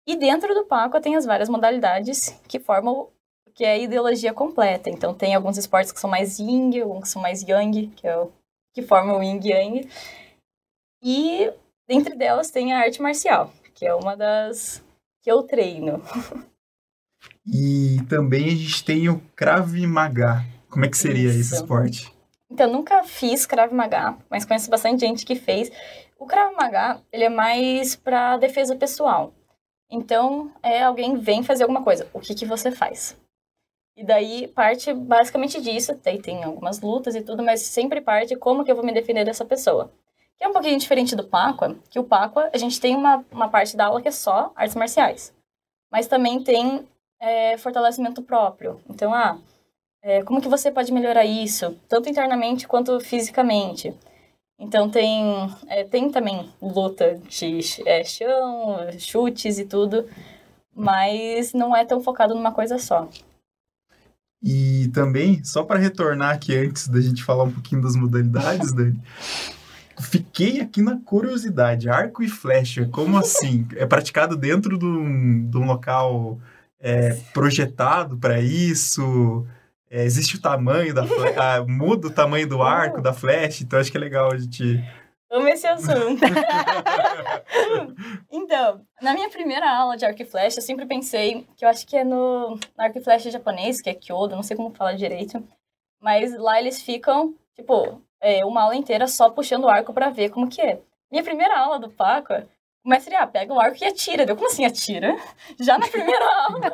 E 0.08 0.16
dentro 0.16 0.54
do 0.54 0.66
Pacua 0.66 1.02
tem 1.02 1.16
as 1.16 1.26
várias 1.26 1.50
modalidades 1.50 2.40
que 2.48 2.60
formam 2.60 3.10
que 3.54 3.64
é 3.64 3.72
a 3.72 3.78
ideologia 3.78 4.34
completa. 4.34 4.90
Então 4.90 5.14
tem 5.14 5.34
alguns 5.34 5.58
esportes 5.58 5.92
que 5.92 6.00
são 6.00 6.10
mais 6.10 6.38
yin, 6.38 6.80
alguns 6.82 7.04
que 7.04 7.10
são 7.10 7.22
mais 7.22 7.42
yang, 7.42 7.88
que 7.96 8.06
é 8.06 8.18
o 8.18 8.32
que 8.74 8.82
formam 8.82 9.20
o 9.20 9.24
yin 9.24 9.40
yang. 9.42 9.90
E 11.02 11.52
dentre 11.88 12.16
delas 12.16 12.52
tem 12.52 12.74
a 12.74 12.80
arte 12.80 13.02
marcial, 13.02 13.52
que 13.74 13.86
é 13.86 13.96
uma 13.96 14.16
das 14.16 14.84
que 15.22 15.32
eu 15.32 15.42
treino. 15.44 16.02
E 17.48 17.98
também 18.10 18.46
a 18.46 18.56
gente 18.56 18.84
tem 18.84 19.10
o 19.10 19.20
Krav 19.36 19.74
Maga. 19.88 20.44
Como 20.70 20.84
é 20.84 20.90
que 20.90 20.98
seria 20.98 21.30
Isso. 21.30 21.40
esse 21.40 21.56
esporte? 21.56 22.14
Então, 22.50 22.72
nunca 22.72 23.04
fiz 23.04 23.46
Krav 23.46 23.74
Maga, 23.74 24.18
mas 24.30 24.46
conheço 24.46 24.70
bastante 24.70 25.02
gente 25.02 25.26
que 25.26 25.36
fez. 25.36 25.72
O 26.20 26.26
Krav 26.26 26.54
Maga, 26.56 27.02
ele 27.12 27.24
é 27.24 27.30
mais 27.30 27.96
para 27.96 28.38
defesa 28.38 28.76
pessoal. 28.76 29.34
Então, 29.90 30.52
é 30.64 30.84
alguém 30.84 31.18
vem 31.18 31.44
fazer 31.44 31.64
alguma 31.64 31.84
coisa. 31.84 32.08
O 32.14 32.20
que, 32.20 32.36
que 32.36 32.46
você 32.46 32.72
faz? 32.72 33.18
E 33.98 34.04
daí 34.04 34.48
parte 34.48 34.94
basicamente 34.94 35.62
disso. 35.62 36.00
Daí 36.04 36.22
tem 36.22 36.44
algumas 36.44 36.82
lutas 36.82 37.16
e 37.16 37.22
tudo, 37.22 37.44
mas 37.44 37.62
sempre 37.62 38.02
parte 38.02 38.36
como 38.36 38.64
que 38.64 38.72
eu 38.72 38.76
vou 38.76 38.86
me 38.86 38.94
defender 38.94 39.24
dessa 39.24 39.46
pessoa. 39.46 39.92
Que 40.38 40.44
é 40.44 40.48
um 40.48 40.54
pouquinho 40.54 40.78
diferente 40.78 41.16
do 41.16 41.24
Pacua, 41.24 41.78
que 41.90 41.98
o 41.98 42.04
Pacua, 42.04 42.50
a 42.54 42.58
gente 42.58 42.80
tem 42.80 42.96
uma, 42.96 43.24
uma 43.32 43.48
parte 43.48 43.78
da 43.78 43.86
aula 43.86 44.02
que 44.02 44.10
é 44.10 44.12
só 44.12 44.52
artes 44.56 44.76
marciais. 44.76 45.34
Mas 45.90 46.08
também 46.08 46.44
tem 46.44 46.86
é, 47.20 47.58
fortalecimento 47.58 48.22
próprio. 48.22 48.82
Então, 48.90 49.14
ah, 49.14 49.40
é, 50.02 50.24
como 50.24 50.42
que 50.42 50.50
você 50.50 50.72
pode 50.72 50.92
melhorar 50.92 51.26
isso? 51.26 51.80
Tanto 51.88 52.10
internamente 52.10 52.68
quanto 52.68 53.00
fisicamente. 53.00 53.94
Então 54.58 54.90
tem, 54.90 55.54
é, 55.68 55.84
tem 55.84 56.10
também 56.10 56.50
luta 56.62 57.20
de 57.28 57.60
é, 57.86 58.04
chão, 58.04 58.78
chutes 58.98 59.60
e 59.60 59.66
tudo, 59.66 60.08
mas 60.74 61.54
não 61.54 61.76
é 61.76 61.86
tão 61.86 62.02
focado 62.02 62.34
numa 62.34 62.52
coisa 62.52 62.78
só. 62.78 63.10
E 64.42 64.90
também, 64.94 65.44
só 65.44 65.64
para 65.64 65.80
retornar 65.80 66.36
aqui 66.36 66.56
antes 66.56 66.88
da 66.88 67.02
gente 67.02 67.24
falar 67.24 67.46
um 67.46 67.52
pouquinho 67.52 67.82
das 67.82 67.96
modalidades, 67.96 68.72
Dani, 68.76 69.02
fiquei 70.00 70.62
aqui 70.62 70.82
na 70.82 71.00
curiosidade. 71.00 71.90
Arco 71.90 72.24
e 72.24 72.30
flecha, 72.30 72.88
como 72.92 73.18
assim? 73.18 73.68
É 73.76 73.86
praticado 73.86 74.38
dentro 74.38 74.78
de 74.78 74.86
um, 74.86 75.50
de 75.50 75.58
um 75.58 75.66
local 75.66 76.40
é, 76.80 77.16
projetado 77.34 78.18
para 78.18 78.40
isso? 78.40 79.46
É, 79.96 80.04
existe 80.04 80.36
o 80.36 80.42
tamanho 80.42 80.94
da 80.94 81.04
ah, 81.04 81.64
muda 81.66 82.08
o 82.08 82.14
tamanho 82.14 82.46
do 82.46 82.62
arco, 82.62 83.02
da 83.02 83.14
flecha, 83.14 83.64
então 83.64 83.80
acho 83.80 83.90
que 83.90 83.96
é 83.96 84.00
legal 84.02 84.30
a 84.30 84.38
gente. 84.38 84.84
Amo 85.32 85.48
esse 85.48 85.66
assunto. 85.66 86.20
então, 88.30 88.82
na 89.02 89.14
minha 89.14 89.30
primeira 89.30 89.74
aula 89.74 89.96
de 89.96 90.06
arco 90.06 90.22
e 90.22 90.26
flecha, 90.26 90.60
eu 90.60 90.62
sempre 90.62 90.86
pensei 90.86 91.48
que 91.56 91.64
eu 91.64 91.70
acho 91.70 91.88
que 91.88 91.96
é 91.96 92.04
no, 92.04 92.56
no 92.56 92.60
arco 92.78 92.98
e 92.98 93.02
flecha 93.02 93.32
japonês, 93.32 93.82
que 93.82 93.90
é 93.90 93.94
Kyoto, 93.94 94.36
não 94.36 94.44
sei 94.44 94.58
como 94.58 94.76
falar 94.76 94.98
direito, 94.98 95.42
mas 96.02 96.38
lá 96.38 96.60
eles 96.60 96.82
ficam, 96.82 97.34
tipo, 97.56 98.02
é, 98.20 98.44
uma 98.44 98.64
aula 98.64 98.76
inteira 98.76 99.08
só 99.08 99.30
puxando 99.30 99.64
o 99.64 99.70
arco 99.70 99.94
para 99.94 100.10
ver 100.10 100.30
como 100.30 100.50
que 100.50 100.60
é. 100.60 100.82
Minha 101.10 101.24
primeira 101.24 101.58
aula 101.58 101.80
do 101.80 101.90
Paco, 101.90 102.34
o 102.86 102.90
mestre, 102.90 103.16
ah, 103.16 103.26
pega 103.26 103.52
o 103.52 103.60
arco 103.60 103.84
e 103.84 103.88
atira. 103.88 104.28
Deu, 104.28 104.36
como 104.36 104.48
assim 104.48 104.64
atira? 104.64 105.18
Já 105.60 105.78
na 105.78 105.88
primeira 105.88 106.24
aula. 106.46 106.72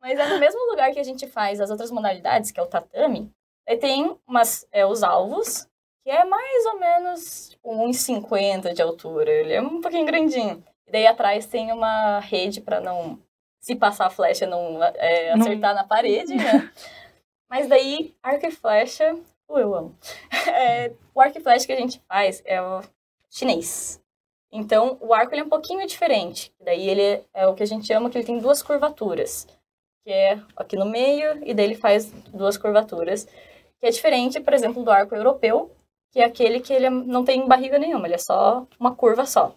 Mas 0.00 0.18
é 0.18 0.28
no 0.28 0.40
mesmo 0.40 0.60
lugar 0.68 0.90
que 0.90 0.98
a 0.98 1.04
gente 1.04 1.28
faz 1.28 1.60
as 1.60 1.70
outras 1.70 1.92
modalidades, 1.92 2.50
que 2.50 2.58
é 2.58 2.62
o 2.62 2.66
tatame. 2.66 3.30
Aí 3.66 3.76
tem 3.76 4.18
umas, 4.26 4.66
é, 4.72 4.84
os 4.84 5.04
alvos, 5.04 5.68
que 6.02 6.10
é 6.10 6.24
mais 6.24 6.66
ou 6.66 6.80
menos 6.80 7.50
tipo, 7.50 7.70
1,50 7.70 8.74
de 8.74 8.82
altura. 8.82 9.30
Ele 9.30 9.52
é 9.52 9.62
um 9.62 9.80
pouquinho 9.80 10.04
grandinho. 10.04 10.62
E 10.88 10.90
daí 10.90 11.06
atrás 11.06 11.46
tem 11.46 11.70
uma 11.70 12.18
rede 12.18 12.60
para 12.60 12.80
não. 12.80 13.18
Se 13.60 13.76
passar 13.76 14.06
a 14.06 14.10
flecha, 14.10 14.46
não 14.46 14.82
é, 14.82 15.32
acertar 15.32 15.74
não... 15.74 15.82
na 15.82 15.84
parede, 15.88 16.34
né? 16.34 16.70
Mas 17.48 17.68
daí, 17.68 18.12
arco 18.22 18.44
e 18.44 18.50
flecha. 18.50 19.14
Uh, 19.48 19.58
eu 19.58 19.74
amo. 19.74 19.98
É, 20.46 20.92
o 21.14 21.20
arco 21.20 21.38
e 21.38 21.40
flecha 21.40 21.66
que 21.66 21.72
a 21.72 21.76
gente 21.76 22.00
faz 22.06 22.42
é 22.44 22.60
o 22.60 22.82
chinês. 23.30 24.03
Então, 24.56 24.96
o 25.00 25.12
arco 25.12 25.34
ele 25.34 25.40
é 25.40 25.44
um 25.44 25.48
pouquinho 25.48 25.84
diferente. 25.84 26.54
Daí 26.60 26.88
ele 26.88 27.24
é 27.34 27.44
o 27.48 27.54
que 27.54 27.64
a 27.64 27.66
gente 27.66 27.88
chama 27.88 28.08
que 28.08 28.16
ele 28.16 28.24
tem 28.24 28.38
duas 28.38 28.62
curvaturas. 28.62 29.48
Que 30.04 30.12
é 30.12 30.40
aqui 30.56 30.76
no 30.76 30.86
meio, 30.86 31.44
e 31.44 31.52
daí 31.52 31.64
ele 31.66 31.74
faz 31.74 32.12
duas 32.30 32.56
curvaturas. 32.56 33.24
Que 33.80 33.86
é 33.86 33.90
diferente, 33.90 34.40
por 34.40 34.54
exemplo, 34.54 34.84
do 34.84 34.92
arco 34.92 35.12
europeu, 35.12 35.74
que 36.12 36.20
é 36.20 36.24
aquele 36.24 36.60
que 36.60 36.72
ele 36.72 36.88
não 36.88 37.24
tem 37.24 37.48
barriga 37.48 37.80
nenhuma, 37.80 38.06
ele 38.06 38.14
é 38.14 38.18
só 38.18 38.64
uma 38.78 38.94
curva 38.94 39.26
só. 39.26 39.56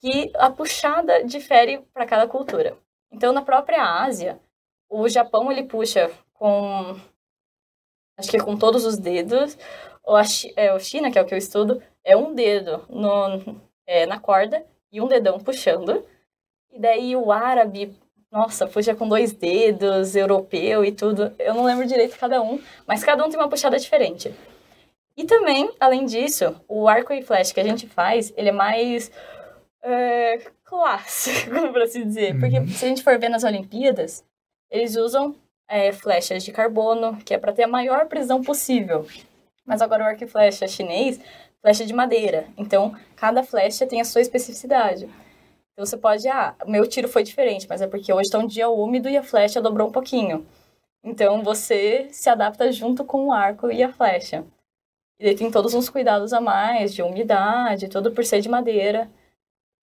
Que 0.00 0.32
a 0.34 0.50
puxada 0.50 1.22
difere 1.22 1.78
para 1.94 2.06
cada 2.06 2.26
cultura. 2.26 2.76
Então, 3.12 3.32
na 3.32 3.42
própria 3.42 3.84
Ásia, 4.02 4.40
o 4.88 5.08
Japão 5.08 5.52
ele 5.52 5.62
puxa 5.62 6.10
com 6.34 6.98
acho 8.18 8.30
que 8.30 8.36
é 8.36 8.42
com 8.42 8.58
todos 8.58 8.84
os 8.84 8.96
dedos. 8.96 9.56
O, 10.04 10.16
a, 10.16 10.22
é, 10.56 10.74
o 10.74 10.80
China, 10.80 11.10
que 11.12 11.18
é 11.18 11.22
o 11.22 11.26
que 11.26 11.34
eu 11.34 11.38
estudo, 11.38 11.80
é 12.04 12.16
um 12.16 12.34
dedo 12.34 12.84
no, 12.88 13.60
é, 13.86 14.06
na 14.06 14.18
corda 14.18 14.64
e 14.92 15.00
um 15.00 15.08
dedão 15.08 15.38
puxando. 15.38 16.04
E 16.72 16.78
daí 16.78 17.16
o 17.16 17.32
árabe, 17.32 17.94
nossa, 18.30 18.66
puxa 18.66 18.94
com 18.94 19.08
dois 19.08 19.32
dedos, 19.32 20.14
europeu 20.14 20.84
e 20.84 20.92
tudo. 20.92 21.32
Eu 21.38 21.54
não 21.54 21.64
lembro 21.64 21.86
direito 21.86 22.18
cada 22.18 22.42
um, 22.42 22.60
mas 22.86 23.04
cada 23.04 23.24
um 23.24 23.28
tem 23.28 23.38
uma 23.38 23.48
puxada 23.48 23.78
diferente. 23.78 24.34
E 25.16 25.24
também, 25.24 25.70
além 25.78 26.06
disso, 26.06 26.58
o 26.68 26.88
arco 26.88 27.12
e 27.12 27.22
flecha 27.22 27.52
que 27.52 27.60
a 27.60 27.64
gente 27.64 27.86
faz, 27.86 28.32
ele 28.36 28.48
é 28.48 28.52
mais 28.52 29.10
é, 29.82 30.38
clássico, 30.64 31.50
por 31.72 31.82
assim 31.82 32.04
dizer. 32.04 32.38
Porque 32.38 32.58
uhum. 32.58 32.68
se 32.68 32.84
a 32.84 32.88
gente 32.88 33.02
for 33.02 33.18
ver 33.18 33.28
nas 33.28 33.44
Olimpíadas, 33.44 34.24
eles 34.70 34.96
usam 34.96 35.34
é, 35.68 35.92
flechas 35.92 36.42
de 36.42 36.52
carbono, 36.52 37.16
que 37.24 37.34
é 37.34 37.38
para 37.38 37.52
ter 37.52 37.64
a 37.64 37.68
maior 37.68 38.06
precisão 38.06 38.42
possível. 38.42 39.06
Mas 39.64 39.82
agora 39.82 40.04
o 40.04 40.06
arco 40.06 40.24
e 40.24 40.26
flecha 40.26 40.66
chinês, 40.66 41.20
flecha 41.62 41.84
de 41.84 41.92
madeira. 41.92 42.48
Então, 42.56 42.94
cada 43.16 43.42
flecha 43.42 43.86
tem 43.86 44.00
a 44.00 44.04
sua 44.04 44.20
especificidade. 44.20 45.04
Então, 45.72 45.86
você 45.86 45.96
pode, 45.96 46.28
ah, 46.28 46.54
meu 46.66 46.86
tiro 46.86 47.08
foi 47.08 47.22
diferente, 47.22 47.66
mas 47.68 47.80
é 47.80 47.86
porque 47.86 48.12
hoje 48.12 48.26
está 48.26 48.38
um 48.38 48.46
dia 48.46 48.68
úmido 48.68 49.08
e 49.08 49.16
a 49.16 49.22
flecha 49.22 49.60
dobrou 49.60 49.88
um 49.88 49.92
pouquinho. 49.92 50.46
Então, 51.02 51.42
você 51.42 52.08
se 52.10 52.28
adapta 52.28 52.70
junto 52.72 53.04
com 53.04 53.28
o 53.28 53.32
arco 53.32 53.70
e 53.70 53.82
a 53.82 53.92
flecha. 53.92 54.44
E 55.18 55.24
daí 55.24 55.34
tem 55.34 55.50
todos 55.50 55.74
uns 55.74 55.88
cuidados 55.88 56.32
a 56.32 56.40
mais, 56.40 56.94
de 56.94 57.02
umidade, 57.02 57.88
tudo 57.88 58.10
por 58.10 58.24
ser 58.24 58.40
de 58.40 58.48
madeira. 58.48 59.10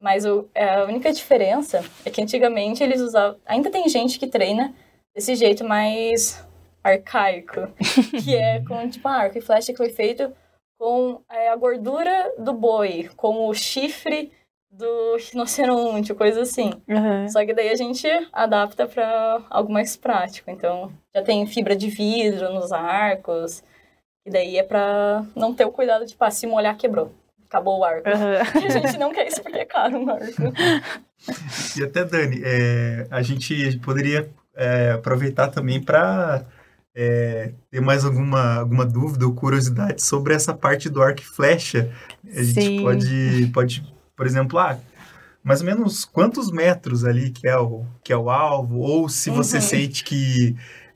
Mas 0.01 0.25
o, 0.25 0.47
é, 0.53 0.75
a 0.75 0.85
única 0.85 1.11
diferença 1.11 1.83
é 2.05 2.09
que 2.09 2.21
antigamente 2.21 2.83
eles 2.83 3.01
usavam. 3.01 3.39
Ainda 3.45 3.69
tem 3.71 3.87
gente 3.89 4.19
que 4.19 4.27
treina 4.27 4.73
desse 5.15 5.35
jeito 5.35 5.63
mais 5.63 6.43
arcaico, 6.83 7.67
que 8.23 8.35
é 8.35 8.63
com 8.63 8.87
tipo 8.89 9.07
arco 9.07 9.37
e 9.37 9.41
flecha 9.41 9.71
que 9.71 9.77
foi 9.77 9.89
feito 9.89 10.31
com 10.77 11.21
é, 11.29 11.49
a 11.49 11.55
gordura 11.55 12.33
do 12.37 12.53
boi, 12.53 13.09
com 13.15 13.47
o 13.47 13.53
chifre 13.53 14.31
do 14.71 15.17
rinoceronte, 15.17 16.13
coisa 16.13 16.41
assim. 16.41 16.71
Uhum. 16.87 17.27
Só 17.29 17.43
que 17.45 17.53
daí 17.53 17.69
a 17.69 17.75
gente 17.75 18.07
adapta 18.31 18.85
para 18.85 19.41
algo 19.49 19.71
mais 19.71 19.97
prático. 19.97 20.51
Então, 20.51 20.91
já 21.15 21.23
tem 21.23 21.45
fibra 21.47 21.75
de 21.75 21.89
vidro 21.89 22.53
nos 22.53 22.71
arcos. 22.71 23.63
E 24.25 24.29
daí 24.29 24.57
é 24.57 24.63
para 24.63 25.25
não 25.35 25.53
ter 25.53 25.65
o 25.65 25.71
cuidado 25.71 26.05
de, 26.05 26.11
tipo, 26.11 26.23
ah, 26.23 26.31
se 26.31 26.45
molhar, 26.45 26.77
quebrou. 26.77 27.11
Acabou 27.45 27.79
o 27.79 27.83
arco. 27.83 28.09
Uhum. 28.09 28.61
E 28.61 28.65
a 28.67 28.69
gente 28.69 28.97
não 28.97 29.11
quer 29.11 29.27
isso 29.27 29.41
porque 29.41 29.59
é 29.59 29.65
caro 29.65 29.97
um 29.97 30.09
arco. 30.09 30.43
E 31.77 31.83
até, 31.83 32.03
Dani, 32.03 32.41
é, 32.43 33.07
a 33.09 33.21
gente 33.21 33.79
poderia 33.79 34.29
é, 34.55 34.91
aproveitar 34.91 35.47
também 35.47 35.81
para 35.81 36.45
é, 36.99 37.51
ter 37.69 37.79
mais 37.79 38.03
alguma, 38.03 38.55
alguma 38.55 38.83
dúvida 38.83 39.27
ou 39.27 39.33
curiosidade 39.35 40.01
sobre 40.01 40.33
essa 40.33 40.51
parte 40.51 40.89
do 40.89 40.99
arco 40.99 41.21
e 41.21 41.25
flecha. 41.25 41.91
A 42.25 42.41
gente 42.41 42.59
Sim. 42.59 42.81
pode, 42.81 43.51
pode, 43.53 43.93
por 44.15 44.25
exemplo, 44.25 44.57
ah, 44.57 44.79
mais 45.43 45.59
ou 45.61 45.67
menos 45.67 46.03
quantos 46.03 46.51
metros 46.51 47.05
ali 47.05 47.29
que 47.29 47.47
é 47.47 47.55
o, 47.55 47.85
que 48.03 48.11
é 48.11 48.17
o 48.17 48.31
alvo, 48.31 48.79
ou 48.79 49.07
se 49.07 49.29
você 49.29 49.57
uhum. 49.57 49.61
sente 49.61 50.03
que 50.03 50.55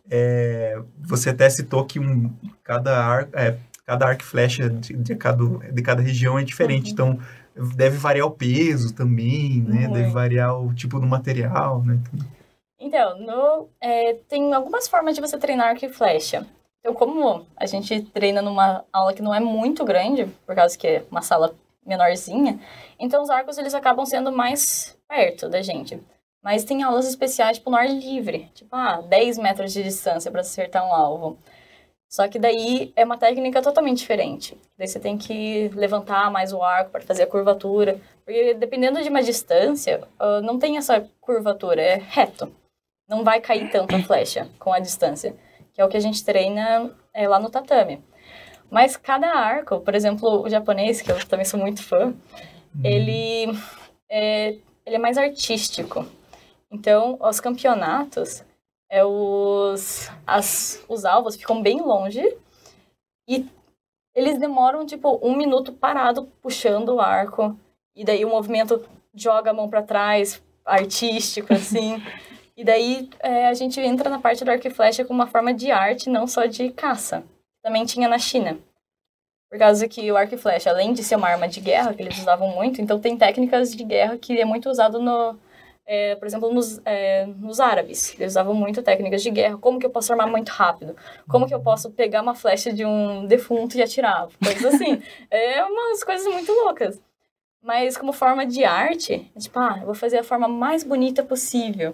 é, 0.09 0.81
você 0.99 1.29
até 1.29 1.47
citou 1.51 1.85
que 1.85 1.99
um, 1.99 2.33
cada, 2.63 3.05
ar, 3.05 3.29
é, 3.33 3.57
cada 3.85 4.07
arco 4.07 4.23
e 4.23 4.25
flecha 4.25 4.71
de, 4.71 4.93
de, 4.95 5.15
cada, 5.15 5.45
de 5.71 5.81
cada 5.83 6.01
região 6.01 6.39
é 6.39 6.43
diferente, 6.43 6.87
uhum. 6.87 6.93
então 6.93 7.19
deve 7.75 7.97
variar 7.97 8.25
o 8.25 8.31
peso 8.31 8.91
também, 8.91 9.61
né? 9.61 9.85
Uhum. 9.85 9.93
Deve 9.93 10.09
variar 10.09 10.59
o 10.59 10.73
tipo 10.73 10.99
do 10.99 11.05
material, 11.05 11.83
né? 11.83 11.99
Então, 12.11 12.27
então, 12.81 13.15
no, 13.19 13.69
é, 13.79 14.15
tem 14.27 14.51
algumas 14.53 14.87
formas 14.87 15.13
de 15.13 15.21
você 15.21 15.37
treinar 15.37 15.67
arco 15.67 15.85
e 15.85 15.89
flecha. 15.89 16.47
Então, 16.79 16.95
como 16.95 17.45
a 17.55 17.67
gente 17.67 18.01
treina 18.05 18.41
numa 18.41 18.83
aula 18.91 19.13
que 19.13 19.21
não 19.21 19.35
é 19.35 19.39
muito 19.39 19.85
grande, 19.85 20.25
por 20.47 20.55
causa 20.55 20.75
que 20.75 20.87
é 20.87 21.05
uma 21.11 21.21
sala 21.21 21.53
menorzinha, 21.85 22.59
então 22.99 23.21
os 23.21 23.29
arcos 23.29 23.59
eles 23.59 23.75
acabam 23.75 24.03
sendo 24.03 24.31
mais 24.31 24.97
perto 25.07 25.47
da 25.47 25.61
gente. 25.61 26.01
Mas 26.43 26.63
tem 26.63 26.81
aulas 26.81 27.07
especiais, 27.07 27.57
tipo, 27.57 27.69
no 27.69 27.77
ar 27.77 27.87
livre. 27.87 28.49
Tipo, 28.55 28.75
ah, 28.75 28.99
10 29.07 29.37
metros 29.37 29.73
de 29.73 29.83
distância 29.83 30.31
para 30.31 30.41
acertar 30.41 30.83
um 30.83 30.91
alvo. 30.91 31.37
Só 32.09 32.27
que 32.27 32.39
daí 32.39 32.91
é 32.95 33.05
uma 33.05 33.17
técnica 33.17 33.61
totalmente 33.61 33.99
diferente. 33.99 34.57
Daí 34.75 34.87
você 34.87 34.99
tem 34.99 35.19
que 35.19 35.69
levantar 35.75 36.31
mais 36.31 36.51
o 36.51 36.63
arco 36.63 36.89
para 36.89 37.01
fazer 37.01 37.23
a 37.23 37.27
curvatura. 37.27 38.01
Porque 38.25 38.55
dependendo 38.55 39.03
de 39.03 39.09
uma 39.09 39.21
distância, 39.21 40.01
uh, 40.19 40.41
não 40.41 40.57
tem 40.57 40.77
essa 40.77 41.07
curvatura, 41.21 41.79
é 41.79 42.01
reto 42.09 42.51
não 43.11 43.25
vai 43.25 43.41
cair 43.41 43.69
tanto 43.69 43.93
a 43.93 44.01
flecha 44.01 44.49
com 44.57 44.71
a 44.71 44.79
distância, 44.79 45.35
que 45.73 45.81
é 45.81 45.85
o 45.85 45.89
que 45.89 45.97
a 45.97 45.99
gente 45.99 46.23
treina 46.23 46.89
é, 47.13 47.27
lá 47.27 47.37
no 47.37 47.49
tatame. 47.49 48.01
Mas 48.69 48.95
cada 48.95 49.27
arco, 49.27 49.81
por 49.81 49.93
exemplo, 49.93 50.43
o 50.43 50.49
japonês, 50.49 51.01
que 51.01 51.11
eu 51.11 51.27
também 51.27 51.45
sou 51.45 51.59
muito 51.59 51.83
fã, 51.83 52.05
uhum. 52.05 52.81
ele, 52.85 53.59
é, 54.09 54.55
ele 54.85 54.95
é 54.95 54.97
mais 54.97 55.17
artístico. 55.17 56.05
Então, 56.71 57.17
os 57.19 57.41
campeonatos, 57.41 58.45
é, 58.89 59.03
os, 59.03 60.09
as, 60.25 60.81
os 60.87 61.03
alvos 61.03 61.35
ficam 61.35 61.61
bem 61.61 61.81
longe 61.81 62.37
e 63.27 63.45
eles 64.15 64.39
demoram, 64.39 64.85
tipo, 64.85 65.19
um 65.21 65.35
minuto 65.35 65.73
parado 65.73 66.31
puxando 66.41 66.95
o 66.95 67.01
arco. 67.01 67.59
E 67.93 68.05
daí 68.05 68.23
o 68.23 68.29
movimento 68.29 68.81
joga 69.13 69.51
a 69.51 69.53
mão 69.53 69.69
para 69.69 69.83
trás, 69.83 70.41
artístico, 70.63 71.53
assim. 71.53 72.01
E 72.55 72.63
daí 72.63 73.09
é, 73.19 73.47
a 73.47 73.53
gente 73.53 73.79
entra 73.79 74.09
na 74.09 74.19
parte 74.19 74.43
do 74.43 74.51
arco 74.51 74.67
e 74.67 74.71
flecha 74.71 75.05
como 75.05 75.19
uma 75.21 75.27
forma 75.27 75.53
de 75.53 75.71
arte, 75.71 76.09
não 76.09 76.27
só 76.27 76.45
de 76.45 76.69
caça. 76.71 77.23
Também 77.63 77.85
tinha 77.85 78.07
na 78.07 78.17
China. 78.17 78.57
Por 79.49 79.59
causa 79.59 79.87
que 79.87 80.11
o 80.11 80.15
arco 80.15 80.35
e 80.35 80.37
flecha, 80.37 80.69
além 80.69 80.93
de 80.93 81.03
ser 81.03 81.15
uma 81.15 81.27
arma 81.27 81.47
de 81.47 81.59
guerra, 81.59 81.93
que 81.93 82.01
eles 82.01 82.17
usavam 82.17 82.49
muito, 82.49 82.81
então 82.81 82.99
tem 82.99 83.17
técnicas 83.17 83.75
de 83.75 83.83
guerra 83.83 84.17
que 84.17 84.39
é 84.39 84.45
muito 84.45 84.69
usado 84.69 84.99
no, 84.99 85.37
é, 85.85 86.15
por 86.15 86.25
exemplo, 86.25 86.53
nos, 86.53 86.79
é, 86.85 87.25
nos 87.25 87.59
árabes. 87.59 88.15
Eles 88.17 88.31
usavam 88.31 88.53
muito 88.53 88.81
técnicas 88.81 89.21
de 89.21 89.29
guerra. 89.29 89.57
Como 89.57 89.77
que 89.77 89.85
eu 89.85 89.89
posso 89.89 90.11
armar 90.13 90.27
muito 90.27 90.49
rápido? 90.49 90.95
Como 91.27 91.45
que 91.45 91.53
eu 91.53 91.59
posso 91.59 91.91
pegar 91.91 92.21
uma 92.21 92.33
flecha 92.33 92.71
de 92.71 92.85
um 92.85 93.25
defunto 93.25 93.77
e 93.77 93.83
atirar? 93.83 94.29
Coisas 94.41 94.73
assim. 94.73 95.01
é 95.29 95.63
umas 95.65 96.03
coisas 96.03 96.31
muito 96.31 96.51
loucas. 96.51 97.01
Mas 97.61 97.97
como 97.97 98.13
forma 98.13 98.45
de 98.45 98.63
arte, 98.63 99.29
é 99.35 99.39
tipo, 99.39 99.59
ah, 99.59 99.77
eu 99.79 99.85
vou 99.85 99.93
fazer 99.93 100.19
a 100.19 100.23
forma 100.23 100.47
mais 100.47 100.83
bonita 100.83 101.23
possível 101.23 101.93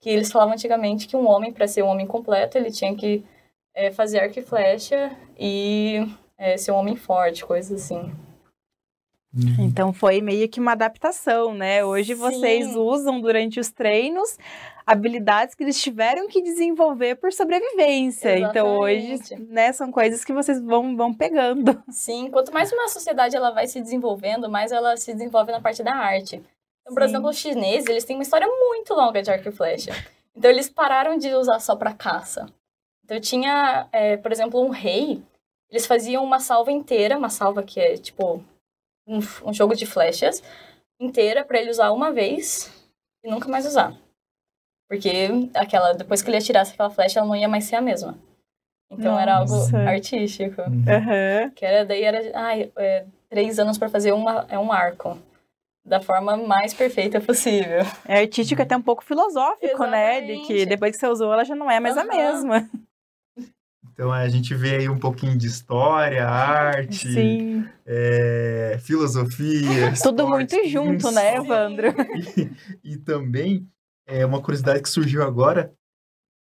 que 0.00 0.10
eles 0.10 0.30
falavam 0.30 0.54
antigamente 0.54 1.08
que 1.08 1.16
um 1.16 1.28
homem, 1.28 1.52
para 1.52 1.68
ser 1.68 1.82
um 1.82 1.88
homem 1.88 2.06
completo, 2.06 2.56
ele 2.56 2.70
tinha 2.70 2.94
que 2.94 3.24
é, 3.74 3.90
fazer 3.90 4.20
arco 4.20 4.38
e 4.38 4.42
flecha 4.42 5.16
e 5.38 6.06
é, 6.36 6.56
ser 6.56 6.72
um 6.72 6.76
homem 6.76 6.96
forte, 6.96 7.44
coisas 7.44 7.82
assim. 7.82 8.12
Uhum. 9.34 9.66
Então 9.66 9.92
foi 9.92 10.20
meio 10.20 10.48
que 10.48 10.58
uma 10.58 10.72
adaptação, 10.72 11.52
né? 11.52 11.84
Hoje 11.84 12.14
Sim. 12.14 12.20
vocês 12.20 12.74
usam 12.74 13.20
durante 13.20 13.60
os 13.60 13.70
treinos 13.70 14.38
habilidades 14.86 15.54
que 15.54 15.62
eles 15.62 15.80
tiveram 15.80 16.26
que 16.28 16.40
desenvolver 16.40 17.16
por 17.16 17.30
sobrevivência. 17.30 18.38
Exatamente. 18.38 18.50
Então 18.50 18.78
hoje, 18.78 19.46
né, 19.50 19.70
são 19.72 19.92
coisas 19.92 20.24
que 20.24 20.32
vocês 20.32 20.58
vão, 20.62 20.96
vão 20.96 21.12
pegando. 21.12 21.82
Sim, 21.90 22.30
quanto 22.30 22.52
mais 22.54 22.72
uma 22.72 22.88
sociedade 22.88 23.36
ela 23.36 23.50
vai 23.50 23.68
se 23.68 23.82
desenvolvendo, 23.82 24.48
mais 24.48 24.72
ela 24.72 24.96
se 24.96 25.12
desenvolve 25.12 25.52
na 25.52 25.60
parte 25.60 25.82
da 25.82 25.94
arte. 25.94 26.42
Então, 26.88 26.94
por 26.94 27.02
Sim. 27.02 27.08
exemplo, 27.08 27.28
os 27.28 27.36
chineses, 27.36 27.86
eles 27.86 28.04
têm 28.04 28.16
uma 28.16 28.22
história 28.22 28.46
muito 28.46 28.94
longa 28.94 29.22
de 29.22 29.30
arco 29.30 29.48
e 29.48 29.52
flecha. 29.52 29.92
Então, 30.34 30.50
eles 30.50 30.70
pararam 30.70 31.18
de 31.18 31.34
usar 31.34 31.60
só 31.60 31.76
para 31.76 31.92
caça. 31.92 32.46
Então, 33.04 33.20
tinha, 33.20 33.86
é, 33.92 34.16
por 34.16 34.32
exemplo, 34.32 34.60
um 34.60 34.70
rei 34.70 35.22
eles 35.70 35.86
faziam 35.86 36.24
uma 36.24 36.40
salva 36.40 36.72
inteira, 36.72 37.18
uma 37.18 37.28
salva 37.28 37.62
que 37.62 37.78
é 37.78 37.96
tipo 37.96 38.42
um, 39.06 39.18
um 39.44 39.52
jogo 39.52 39.74
de 39.74 39.84
flechas 39.84 40.42
inteira 40.98 41.44
para 41.44 41.60
ele 41.60 41.70
usar 41.70 41.90
uma 41.92 42.10
vez 42.10 42.72
e 43.22 43.30
nunca 43.30 43.48
mais 43.48 43.66
usar. 43.66 43.94
Porque 44.88 45.28
aquela, 45.54 45.92
depois 45.92 46.22
que 46.22 46.30
ele 46.30 46.38
atirasse 46.38 46.72
aquela 46.72 46.90
flecha, 46.90 47.20
ela 47.20 47.28
não 47.28 47.36
ia 47.36 47.48
mais 47.48 47.64
ser 47.64 47.76
a 47.76 47.80
mesma. 47.80 48.18
Então 48.90 49.12
Nossa. 49.12 49.22
era 49.22 49.36
algo 49.36 49.54
artístico. 49.86 50.62
Uhum. 50.62 51.50
Que 51.54 51.64
era, 51.66 51.84
daí 51.84 52.02
era, 52.02 52.30
ai, 52.34 52.72
é, 52.76 53.04
três 53.28 53.58
anos 53.58 53.76
para 53.76 53.90
fazer 53.90 54.12
uma, 54.12 54.46
é 54.48 54.58
um 54.58 54.72
arco. 54.72 55.18
Da 55.88 56.00
forma 56.00 56.36
mais 56.36 56.74
perfeita 56.74 57.20
possível. 57.20 57.80
É 58.06 58.20
artístico 58.20 58.60
até 58.60 58.76
um 58.76 58.82
pouco 58.82 59.02
filosófico, 59.02 59.64
Exatamente. 59.64 59.90
né? 59.90 60.20
De 60.20 60.46
que 60.46 60.66
depois 60.66 60.92
que 60.92 60.98
você 60.98 61.08
usou, 61.08 61.32
ela 61.32 61.44
já 61.44 61.54
não 61.54 61.70
é 61.70 61.80
mais 61.80 61.96
uhum. 61.96 62.02
a 62.02 62.04
mesma. 62.04 62.70
Então 63.98 64.12
a 64.12 64.28
gente 64.28 64.54
vê 64.54 64.76
aí 64.76 64.88
um 64.88 64.98
pouquinho 64.98 65.36
de 65.36 65.48
história, 65.48 66.24
arte, 66.24 67.08
é, 67.84 68.78
filosofia. 68.80 69.92
Tudo 70.00 70.22
esporte, 70.22 70.54
muito 70.54 70.68
junto, 70.68 71.10
né, 71.10 71.36
Evandro? 71.36 71.88
E, 72.84 72.92
e, 72.92 72.96
também 72.98 73.66
é 74.06 74.24
uma 74.24 74.40
curiosidade 74.40 74.82
que 74.82 74.88
surgiu 74.88 75.24
agora. 75.24 75.72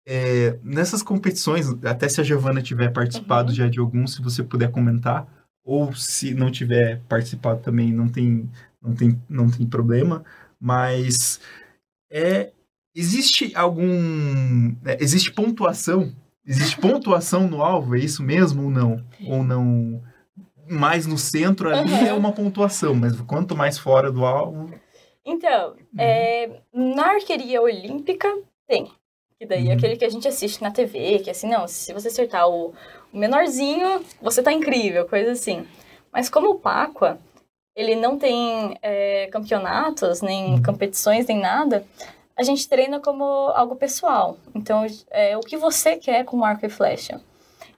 É, 0.07 0.59
nessas 0.63 1.03
competições, 1.03 1.69
até 1.85 2.09
se 2.09 2.19
a 2.19 2.25
Giovana 2.25 2.63
tiver 2.63 2.91
participado 2.91 3.51
uhum. 3.51 3.55
já 3.55 3.69
de 3.69 3.79
algum, 3.79 4.07
se 4.07 4.23
você 4.23 4.43
puder 4.43 4.71
comentar, 4.71 5.27
ou 5.63 5.95
se 5.95 6.33
não 6.33 6.51
tiver 6.51 7.03
participado 7.09 7.61
também, 7.61 7.93
não 7.93 8.09
tem, 8.09 8.51
não 8.85 8.95
tem, 8.95 9.21
não 9.29 9.51
tem 9.51 9.67
problema, 9.67 10.25
mas 10.61 11.41
é, 12.11 12.53
existe 12.95 13.53
algum. 13.57 14.75
É, 14.85 15.03
existe 15.03 15.33
pontuação 15.33 16.15
Existe 16.47 16.79
pontuação 16.79 17.49
no 17.49 17.63
alvo, 17.63 17.97
é 17.97 18.01
isso 18.01 18.23
mesmo 18.23 18.65
ou 18.65 18.71
não? 18.71 19.03
Ou 19.27 19.43
não? 19.43 20.03
Mais 20.69 21.07
no 21.07 21.17
centro 21.17 21.75
ali 21.75 21.91
uhum. 21.91 22.07
é 22.07 22.13
uma 22.13 22.33
pontuação, 22.33 22.95
mas 22.95 23.19
quanto 23.23 23.57
mais 23.57 23.79
fora 23.79 24.13
do 24.13 24.25
alvo. 24.25 24.71
Então, 25.25 25.71
uhum. 25.71 25.99
é, 25.99 26.61
na 26.73 27.13
arqueria 27.13 27.63
olímpica 27.63 28.29
tem. 28.67 28.91
Que 29.39 29.47
daí 29.47 29.67
é 29.67 29.71
uhum. 29.71 29.77
aquele 29.77 29.97
que 29.97 30.05
a 30.05 30.11
gente 30.11 30.29
assiste 30.29 30.63
na 30.63 30.71
TV, 30.71 31.21
que 31.21 31.31
é 31.31 31.33
assim, 31.33 31.49
não, 31.49 31.67
se 31.67 31.93
você 31.95 32.09
acertar 32.09 32.47
o, 32.47 32.75
o 33.13 33.19
menorzinho, 33.19 34.03
você 34.21 34.43
tá 34.43 34.53
incrível, 34.53 35.07
coisa 35.07 35.33
assim. 35.33 35.67
Mas 36.13 36.29
como 36.29 36.51
o 36.51 36.59
Pacua, 36.59 37.19
ele 37.75 37.97
não 37.97 38.19
tem 38.19 38.79
é, 38.83 39.27
campeonatos, 39.29 40.23
nem 40.23 40.55
uhum. 40.55 40.63
competições, 40.63 41.27
nem 41.27 41.41
nada, 41.41 41.85
a 42.37 42.43
gente 42.43 42.69
treina 42.69 43.01
como 43.01 43.25
algo 43.25 43.77
pessoal. 43.77 44.37
Então, 44.55 44.87
é 45.11 45.37
o 45.37 45.41
que 45.41 45.57
você 45.57 45.97
quer 45.97 46.25
com 46.25 46.45
arco 46.45 46.67
e 46.67 46.69
flecha. 46.69 47.21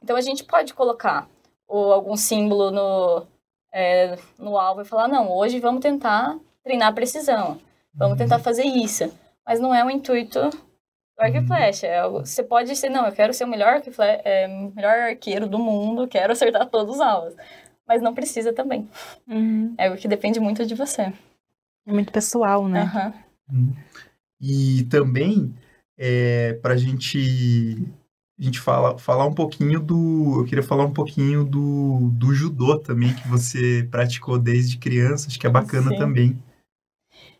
Então, 0.02 0.16
a 0.16 0.20
gente 0.20 0.44
pode 0.44 0.74
colocar 0.74 1.28
ou 1.68 1.92
algum 1.92 2.16
símbolo 2.16 2.70
no, 2.70 3.26
é, 3.72 4.16
no 4.38 4.56
alvo 4.56 4.82
e 4.82 4.84
falar, 4.84 5.08
não, 5.08 5.30
hoje 5.30 5.60
vamos 5.60 5.80
tentar 5.80 6.38
treinar 6.62 6.94
precisão. 6.94 7.58
Vamos 7.94 8.12
uhum. 8.12 8.18
tentar 8.18 8.38
fazer 8.38 8.64
isso. 8.64 9.12
Mas 9.44 9.60
não 9.60 9.74
é 9.74 9.84
o 9.84 9.90
intuito 9.90 10.40
do 10.50 11.22
arco 11.22 11.36
e 11.36 11.40
uhum. 11.40 11.46
flecha. 11.46 11.86
É 11.86 11.98
algo, 11.98 12.24
você 12.24 12.42
pode 12.42 12.74
ser, 12.76 12.88
não, 12.88 13.06
eu 13.06 13.12
quero 13.12 13.34
ser 13.34 13.44
o 13.44 13.48
melhor, 13.48 13.82
é, 13.98 14.46
melhor 14.46 14.98
arqueiro 14.98 15.48
do 15.48 15.58
mundo, 15.58 16.08
quero 16.08 16.32
acertar 16.32 16.66
todos 16.68 16.96
os 16.96 17.00
alvos. 17.00 17.34
Mas 17.86 18.02
não 18.02 18.14
precisa 18.14 18.52
também. 18.52 18.88
Uhum. 19.28 19.74
É 19.78 19.86
algo 19.86 19.98
que 19.98 20.08
depende 20.08 20.40
muito 20.40 20.66
de 20.66 20.74
você. 20.74 21.12
É 21.86 21.92
muito 21.92 22.12
pessoal, 22.12 22.66
né? 22.68 23.14
Uhum. 23.50 23.72
E 24.40 24.84
também, 24.90 25.54
é, 25.96 26.54
para 26.54 26.74
a 26.74 26.76
gente, 26.76 27.86
a 28.38 28.42
gente 28.42 28.60
fala, 28.60 28.98
falar 28.98 29.24
um 29.24 29.34
pouquinho 29.34 29.80
do. 29.80 30.40
Eu 30.40 30.44
queria 30.44 30.64
falar 30.64 30.84
um 30.84 30.92
pouquinho 30.92 31.44
do, 31.44 32.10
do 32.12 32.34
judô 32.34 32.78
também, 32.78 33.14
que 33.14 33.28
você 33.28 33.86
praticou 33.90 34.38
desde 34.38 34.78
criança, 34.78 35.28
acho 35.28 35.38
que 35.38 35.46
é 35.46 35.50
bacana 35.50 35.90
Sim. 35.90 35.98
também. 35.98 36.42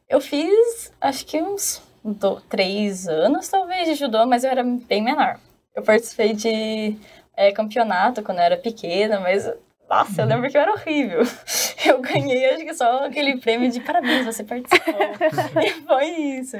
Eu 0.08 0.20
fiz, 0.20 0.92
acho 1.00 1.26
que 1.26 1.42
uns 1.42 1.82
do, 2.04 2.40
três 2.42 3.08
anos, 3.08 3.48
talvez, 3.48 3.88
de 3.88 3.94
judô, 3.96 4.24
mas 4.26 4.44
eu 4.44 4.50
era 4.50 4.62
bem 4.62 5.02
menor. 5.02 5.40
Eu 5.74 5.82
participei 5.82 6.32
de 6.32 6.96
é, 7.36 7.52
campeonato 7.52 8.22
quando 8.22 8.38
eu 8.38 8.44
era 8.44 8.56
pequena, 8.56 9.20
mas 9.20 9.50
nossa, 9.88 10.22
eu 10.22 10.26
lembro 10.26 10.50
que 10.50 10.56
eu 10.56 10.60
era 10.60 10.72
horrível. 10.72 11.22
Eu 11.86 12.00
ganhei, 12.00 12.50
acho 12.50 12.64
que 12.64 12.74
só 12.74 13.04
aquele 13.04 13.38
prêmio 13.38 13.70
de 13.70 13.78
parabéns, 13.78 14.24
você 14.24 14.42
participou. 14.42 14.94
e 15.62 15.70
foi 15.82 16.06
isso. 16.08 16.56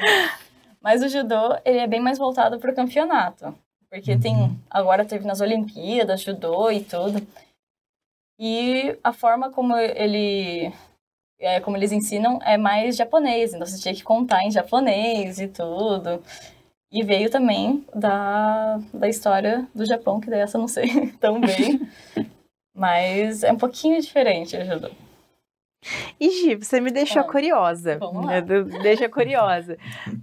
Mas 0.81 1.03
o 1.03 1.09
judô, 1.09 1.59
ele 1.65 1.79
é 1.79 1.87
bem 1.87 1.99
mais 2.01 2.17
voltado 2.17 2.61
para 2.61 2.71
o 2.71 2.75
campeonato. 2.75 3.53
Porque 3.91 4.17
tem, 4.17 4.37
uhum. 4.37 4.57
agora 4.71 5.05
teve 5.05 5.27
nas 5.27 5.41
Olimpíadas, 5.41 6.21
judô 6.21 6.71
e 6.71 6.85
tudo. 6.85 7.27
E 8.39 8.97
a 9.03 9.13
forma 9.13 9.51
como 9.51 9.77
ele, 9.77 10.73
é, 11.41 11.59
como 11.61 11.77
eles 11.77 11.91
ensinam 11.91 12.39
é 12.43 12.57
mais 12.57 12.97
japonês. 12.97 13.53
Então 13.53 13.67
você 13.67 13.81
tinha 13.81 13.95
que 13.95 14.05
contar 14.05 14.45
em 14.45 14.51
japonês 14.51 15.41
e 15.41 15.49
tudo. 15.49 16.23
E 16.93 17.03
veio 17.03 17.31
também 17.31 17.85
da, 17.95 18.79
da 18.95 19.09
história 19.09 19.67
do 19.75 19.85
Japão, 19.85 20.21
que 20.21 20.31
dessa 20.31 20.57
eu 20.57 20.61
não 20.61 20.69
sei 20.69 21.09
tão 21.19 21.41
bem. 21.41 21.81
Mas 22.77 23.43
é 23.43 23.51
um 23.51 23.57
pouquinho 23.57 24.01
diferente 24.01 24.57
o 24.57 24.65
judô. 24.65 24.91
E 26.19 26.31
Gi, 26.31 26.57
você 26.57 26.81
me 26.81 26.91
deixou 26.91 27.23
ah, 27.23 27.25
curiosa. 27.25 27.99
Lá. 28.01 28.41
Deixa 28.83 29.09
curiosa. 29.09 29.79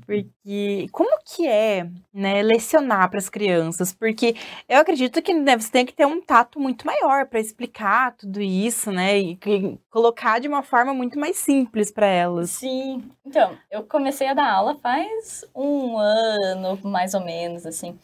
Porque 0.05 0.87
como 0.91 1.17
que 1.23 1.47
é, 1.47 1.87
né, 2.13 2.41
lecionar 2.41 3.09
para 3.09 3.19
as 3.19 3.29
crianças? 3.29 3.93
Porque 3.93 4.35
eu 4.67 4.79
acredito 4.79 5.21
que 5.21 5.33
né, 5.33 5.57
você 5.57 5.71
tem 5.71 5.85
que 5.85 5.93
ter 5.93 6.05
um 6.05 6.21
tato 6.21 6.59
muito 6.59 6.85
maior 6.85 7.25
para 7.27 7.39
explicar 7.39 8.15
tudo 8.15 8.41
isso, 8.41 8.91
né? 8.91 9.19
E, 9.19 9.39
e, 9.45 9.79
colocar 9.89 10.39
de 10.39 10.47
uma 10.47 10.63
forma 10.63 10.93
muito 10.93 11.17
mais 11.17 11.37
simples 11.37 11.91
para 11.91 12.07
elas. 12.07 12.49
Sim. 12.49 13.09
Então, 13.25 13.57
eu 13.71 13.83
comecei 13.83 14.27
a 14.27 14.33
dar 14.33 14.51
aula 14.51 14.75
faz 14.75 15.45
um 15.55 15.97
ano, 15.97 16.77
mais 16.83 17.13
ou 17.13 17.21
menos, 17.23 17.65
assim. 17.65 17.97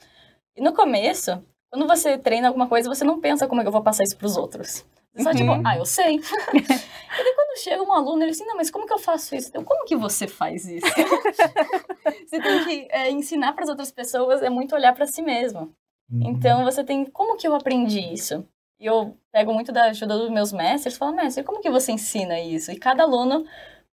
E 0.55 0.61
no 0.61 0.73
começo, 0.73 1.43
quando 1.71 1.87
você 1.87 2.17
treina 2.17 2.47
alguma 2.47 2.67
coisa, 2.67 2.89
você 2.89 3.03
não 3.03 3.19
pensa 3.19 3.47
como 3.47 3.61
é 3.61 3.63
que 3.63 3.67
eu 3.67 3.71
vou 3.71 3.83
passar 3.83 4.03
isso 4.03 4.17
para 4.17 4.27
os 4.27 4.37
outros. 4.37 4.85
Você 5.13 5.23
só 5.23 5.31
tipo, 5.31 5.51
uhum. 5.51 5.63
ah, 5.65 5.77
eu 5.77 5.85
sei. 5.85 6.15
e 6.53 6.61
daí 6.61 7.35
quando 7.35 7.59
chega 7.59 7.83
um 7.83 7.93
aluno, 7.93 8.23
ele 8.23 8.31
assim, 8.31 8.45
não, 8.45 8.55
mas 8.55 8.71
como 8.71 8.85
que 8.85 8.93
eu 8.93 8.99
faço 8.99 9.35
isso? 9.35 9.49
Então, 9.49 9.63
como 9.63 9.85
que 9.85 9.95
você 9.95 10.27
faz 10.27 10.65
isso? 10.65 10.85
você 12.27 12.39
tem 12.39 12.63
que 12.63 12.87
é, 12.91 13.11
ensinar 13.11 13.53
para 13.53 13.63
as 13.63 13.69
outras 13.69 13.91
pessoas, 13.91 14.41
é 14.41 14.49
muito 14.49 14.75
olhar 14.75 14.93
para 14.93 15.07
si 15.07 15.21
mesmo. 15.21 15.73
Uhum. 16.11 16.29
Então, 16.29 16.63
você 16.63 16.83
tem, 16.83 17.05
como 17.05 17.37
que 17.37 17.47
eu 17.47 17.53
aprendi 17.53 17.99
isso? 17.99 18.45
E 18.79 18.85
eu 18.85 19.17
pego 19.31 19.53
muito 19.53 19.71
da 19.71 19.85
ajuda 19.85 20.17
dos 20.17 20.29
meus 20.29 20.53
mestres, 20.53 20.97
falo, 20.97 21.15
mestre, 21.15 21.43
como 21.43 21.61
que 21.61 21.69
você 21.69 21.91
ensina 21.91 22.39
isso? 22.39 22.71
E 22.71 22.79
cada 22.79 23.03
aluno 23.03 23.45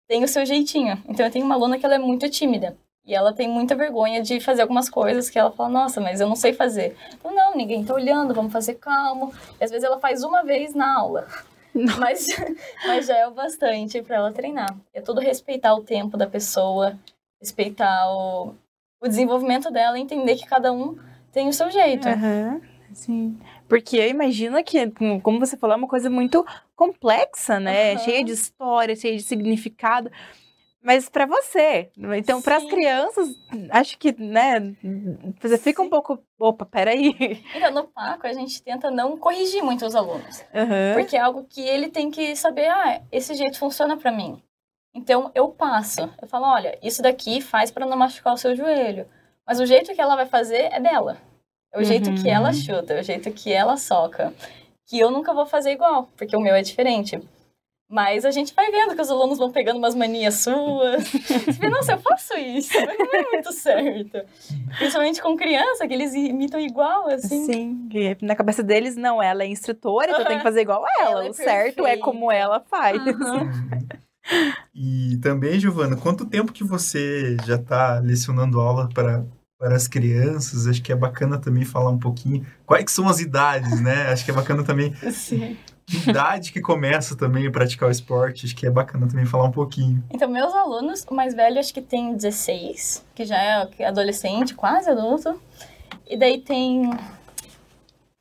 tem 0.07 0.23
o 0.23 0.29
seu 0.29 0.47
jeitinho. 0.47 1.03
Então, 1.09 1.27
eu 1.27 1.33
tenho 1.33 1.45
uma 1.45 1.57
aluna 1.57 1.79
que 1.79 1.85
ela 1.85 1.97
é 1.97 1.99
muito 1.99 2.31
tímida. 2.31 2.77
E 3.07 3.15
ela 3.15 3.33
tem 3.33 3.49
muita 3.49 3.77
vergonha 3.77 4.21
de 4.21 4.41
fazer 4.41 4.63
algumas 4.63 4.91
coisas 4.91 5.31
que 5.31 5.39
ela 5.39 5.53
fala, 5.53 5.69
nossa, 5.69 6.01
mas 6.01 6.21
eu 6.21 6.29
não 6.29 6.35
sei 6.35 6.53
fazer. 6.53 6.97
Então, 7.15 7.33
não, 7.33 7.55
ninguém 7.55 7.85
tá 7.85 7.95
olhando, 7.95 8.35
vamos 8.35 8.53
fazer 8.53 8.75
calmo. 8.75 9.33
E 9.61 9.65
às 9.65 9.71
vezes 9.71 9.85
ela 9.85 10.01
faz 10.01 10.25
uma 10.25 10.43
vez 10.43 10.75
na 10.75 10.93
aula. 10.99 11.29
Mas, 11.73 12.27
mas 12.85 13.07
já 13.07 13.17
é 13.17 13.29
o 13.29 13.31
bastante 13.31 14.03
para 14.03 14.17
ela 14.17 14.33
treinar. 14.33 14.75
É 14.93 15.01
tudo 15.01 15.21
respeitar 15.21 15.75
o 15.75 15.83
tempo 15.83 16.17
da 16.17 16.27
pessoa, 16.27 16.99
respeitar 17.41 18.11
o, 18.11 18.55
o 19.01 19.07
desenvolvimento 19.07 19.71
dela, 19.71 19.99
entender 19.99 20.35
que 20.35 20.47
cada 20.47 20.73
um 20.73 20.99
tem 21.31 21.49
o 21.49 21.53
seu 21.53 21.71
jeito. 21.71 22.09
Uhum, 22.09 22.61
sim. 22.93 23.39
Porque 23.69 23.99
eu 23.99 24.09
imagino 24.09 24.63
que, 24.65 24.91
como 25.23 25.39
você 25.39 25.57
falou, 25.57 25.75
é 25.75 25.79
uma 25.79 25.87
coisa 25.87 26.11
muito 26.11 26.45
complexa, 26.75 27.61
né? 27.61 27.93
Uhum. 27.93 27.99
Cheia 27.99 28.25
de 28.25 28.33
história, 28.33 28.97
cheia 28.97 29.17
de 29.17 29.23
significado 29.23 30.11
mas 30.87 31.09
para 31.09 31.27
você. 31.27 31.91
Então, 32.17 32.41
para 32.41 32.59
as 32.59 32.65
crianças, 32.65 33.35
acho 33.71 33.99
que, 33.99 34.15
né, 34.17 34.73
você 35.41 35.59
fica 35.59 35.83
Sim. 35.83 35.89
um 35.89 35.91
pouco, 35.91 36.17
opa, 36.39 36.65
peraí. 36.65 37.43
Então, 37.57 37.73
no 37.73 37.89
Paco, 37.89 38.25
a 38.25 38.33
gente 38.33 38.63
tenta 38.63 38.89
não 38.89 39.17
corrigir 39.17 39.65
muito 39.65 39.85
os 39.85 39.97
alunos. 39.97 40.45
Uhum. 40.55 40.95
Porque 40.95 41.17
é 41.17 41.21
algo 41.21 41.43
que 41.43 41.61
ele 41.61 41.89
tem 41.89 42.09
que 42.09 42.37
saber, 42.37 42.69
ah, 42.69 43.03
esse 43.11 43.35
jeito 43.35 43.59
funciona 43.59 43.97
para 43.97 44.13
mim. 44.13 44.41
Então, 44.95 45.33
eu 45.35 45.49
passo. 45.49 46.09
Eu 46.23 46.29
falo, 46.29 46.47
olha, 46.47 46.79
isso 46.81 47.03
daqui 47.03 47.41
faz 47.41 47.73
para 47.73 47.85
não 47.85 47.97
machucar 47.97 48.35
o 48.35 48.39
seu 48.39 48.55
joelho. 48.55 49.09
Mas 49.45 49.59
o 49.59 49.67
jeito 49.67 49.93
que 49.93 50.01
ela 50.01 50.15
vai 50.15 50.27
fazer 50.27 50.73
é 50.73 50.79
dela. 50.79 51.17
É 51.75 51.79
o 51.79 51.81
uhum. 51.81 51.85
jeito 51.85 52.15
que 52.15 52.31
ela 52.31 52.51
uhum. 52.51 52.55
chuta, 52.55 52.95
é 52.95 53.01
o 53.01 53.03
jeito 53.03 53.33
que 53.33 53.53
ela 53.53 53.77
soca. 53.77 54.33
Que 54.87 55.01
eu 55.01 55.11
nunca 55.11 55.35
vou 55.35 55.47
fazer 55.47 55.73
igual, 55.73 56.09
porque 56.17 56.37
o 56.37 56.41
meu 56.41 56.55
é 56.55 56.63
diferente. 56.63 57.21
Mas 57.89 58.25
a 58.25 58.33
gente 58.33 58.53
vai 58.53 58.69
vendo 58.71 58.97
que 58.97 59.01
os 59.01 59.11
alunos 59.11 59.39
vão 59.39 59.53
pegando 59.53 59.79
umas 59.79 59.95
manias 59.95 60.43
suas. 60.43 61.05
Você 61.09 61.53
vê, 61.53 61.69
nossa, 61.69 61.93
eu 61.93 61.99
faço 61.99 62.37
isso, 62.37 62.73
mas 62.75 62.99
não 62.99 63.15
é 63.15 63.23
muito 63.31 63.53
certo. 63.53 64.19
Principalmente 64.77 65.23
com 65.23 65.37
criança, 65.37 65.87
que 65.87 65.95
eles 65.95 66.13
imitam 66.13 66.59
igual, 66.59 67.09
assim. 67.09 67.47
Sim, 67.47 67.89
na 68.23 68.35
cabeça 68.35 68.63
deles, 68.63 68.97
não, 68.97 69.23
ela 69.23 69.45
é 69.45 69.47
instrutora, 69.47 70.11
então 70.11 70.25
tem 70.25 70.39
que 70.39 70.43
fazer 70.43 70.63
igual 70.63 70.85
a 70.85 70.89
ela. 71.01 71.11
ela 71.11 71.27
é 71.27 71.31
o 71.31 71.33
certo 71.33 71.87
é 71.87 71.97
como 71.97 72.31
ela 72.33 72.61
faz. 72.61 73.01
E 74.75 75.19
também, 75.19 75.61
Giovana, 75.61 75.97
quanto 75.97 76.27
tempo 76.27 76.53
que 76.53 76.65
você 76.65 77.37
já 77.47 77.55
está 77.55 78.01
lecionando 78.01 78.61
aula 78.61 78.89
para 78.93 79.25
para 79.59 79.75
as 79.75 79.89
crianças. 79.89 80.67
Acho 80.67 80.83
que 80.83 80.93
é 80.93 80.97
bacana 80.97 81.39
também 81.39 81.65
falar 81.65 81.91
um 81.91 81.99
pouquinho 81.99 82.47
quais 82.65 82.85
que 82.85 82.93
são 82.93 83.09
as 83.09 83.21
idades, 83.21 83.81
né? 83.81 84.09
Acho 84.09 84.25
que 84.25 84.31
é 84.31 84.35
bacana 84.35 84.63
também 84.63 84.95
Sim. 85.11 85.57
Que 85.87 86.11
idade 86.11 86.53
que 86.53 86.61
começa 86.61 87.17
também 87.17 87.47
a 87.47 87.51
praticar 87.51 87.89
o 87.89 87.93
esporte. 87.93 88.45
Acho 88.45 88.57
que 88.57 88.67
é 88.67 88.71
bacana 88.71 89.07
também 89.07 89.25
falar 89.25 89.45
um 89.45 89.53
pouquinho. 89.53 90.03
Então, 90.11 90.29
meus 90.29 90.53
alunos, 90.53 91.05
o 91.09 91.15
mais 91.15 91.35
velho 91.35 91.59
acho 91.59 91.73
que 91.73 91.81
tem 91.81 92.15
16, 92.15 93.05
que 93.15 93.25
já 93.25 93.37
é 93.37 93.87
adolescente, 93.87 94.55
quase 94.55 94.91
adulto. 94.91 95.41
E 96.09 96.17
daí 96.17 96.41
tem 96.41 96.91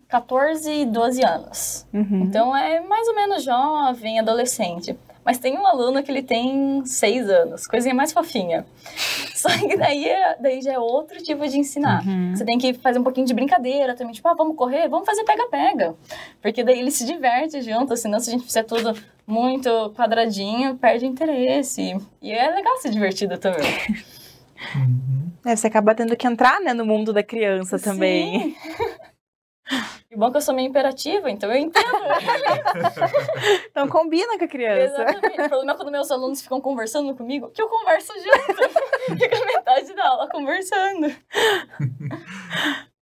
14 0.08 0.72
e 0.72 0.86
12 0.86 1.26
anos. 1.26 1.88
Uhum. 1.94 2.24
Então 2.24 2.56
é 2.56 2.80
mais 2.82 3.08
ou 3.08 3.16
menos 3.16 3.44
jovem, 3.44 4.20
adolescente. 4.20 4.96
Mas 5.26 5.40
tem 5.40 5.58
um 5.58 5.66
aluno 5.66 6.04
que 6.04 6.12
ele 6.12 6.22
tem 6.22 6.86
6 6.86 7.28
anos, 7.30 7.66
coisinha 7.66 7.96
mais 7.96 8.14
fofinha. 8.14 8.64
Só 9.34 9.50
que 9.50 9.76
daí, 9.76 10.08
é- 10.08 10.36
daí 10.40 10.62
já 10.62 10.74
é 10.74 10.80
outro 10.80 11.18
tipo 11.24 11.48
de 11.48 11.58
ensinar. 11.60 12.06
Uhum. 12.06 12.36
Você 12.36 12.46
tem 12.46 12.58
que 12.60 12.74
fazer 12.76 13.00
um 13.00 13.04
pouquinho 13.04 13.26
de 13.26 13.34
brincadeira 13.34 13.96
também, 13.96 14.14
tipo, 14.14 14.28
ah, 14.28 14.36
vamos 14.36 14.56
correr, 14.56 14.88
vamos 14.88 15.06
fazer 15.06 15.24
pega-pega. 15.24 15.96
Porque 16.42 16.64
daí 16.64 16.80
ele 16.80 16.92
se 16.92 17.06
diverte 17.06 17.62
junto, 17.62 17.98
senão 17.98 18.20
se 18.20 18.30
a 18.30 18.34
gente 18.34 18.46
fizer 18.46 18.64
tudo 18.64 18.94
muito 19.26 19.70
quadradinho, 19.96 20.76
perde 20.76 21.06
interesse. 21.08 21.98
E 22.22 22.32
é 22.32 22.50
legal 22.52 22.78
ser 22.78 22.92
divertido 22.92 23.38
também. 23.38 23.66
Uhum. 24.74 25.32
É, 25.46 25.54
você 25.56 25.68
acaba 25.68 25.94
tendo 25.94 26.16
que 26.16 26.26
entrar, 26.26 26.60
né, 26.62 26.74
no 26.74 26.86
mundo 26.86 27.12
da 27.12 27.22
criança 27.22 27.78
também. 27.78 28.56
Sim. 28.56 28.56
E 30.16 30.18
bom 30.18 30.32
que 30.32 30.38
eu 30.38 30.42
sou 30.42 30.56
meio 30.56 30.70
imperativa, 30.70 31.30
então 31.30 31.52
eu 31.52 31.58
entendo. 31.58 31.86
Então 33.70 33.90
combina 33.90 34.38
com 34.38 34.46
a 34.46 34.48
criança. 34.48 35.04
Exatamente. 35.04 35.42
O 35.42 35.50
problema 35.50 35.74
é 35.74 35.76
quando 35.76 35.92
meus 35.92 36.10
alunos 36.10 36.42
ficam 36.42 36.62
conversando 36.62 37.14
comigo, 37.14 37.52
que 37.52 37.62
eu 37.62 37.68
converso 37.68 38.14
junto. 38.14 39.20
Fica 39.20 39.46
metade 39.46 39.94
da 39.94 40.08
aula 40.08 40.30
conversando. 40.30 41.14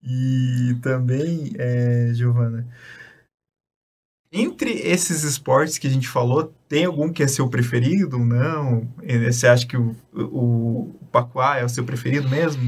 E 0.03 0.75
também, 0.83 1.51
é, 1.57 2.11
Giovana, 2.13 2.67
entre 4.31 4.71
esses 4.71 5.23
esportes 5.23 5.79
que 5.79 5.87
a 5.87 5.91
gente 5.91 6.07
falou, 6.07 6.53
tem 6.67 6.85
algum 6.85 7.11
que 7.11 7.23
é 7.23 7.27
seu 7.27 7.49
preferido? 7.49 8.19
Não? 8.19 8.87
Eh, 9.01 9.31
Você 9.31 9.47
acha 9.47 9.65
que 9.65 9.75
o, 9.75 9.95
o, 10.13 10.95
o 11.01 11.05
Pacuá 11.11 11.57
é 11.57 11.65
o 11.65 11.69
seu 11.69 11.83
preferido 11.83 12.29
mesmo? 12.29 12.61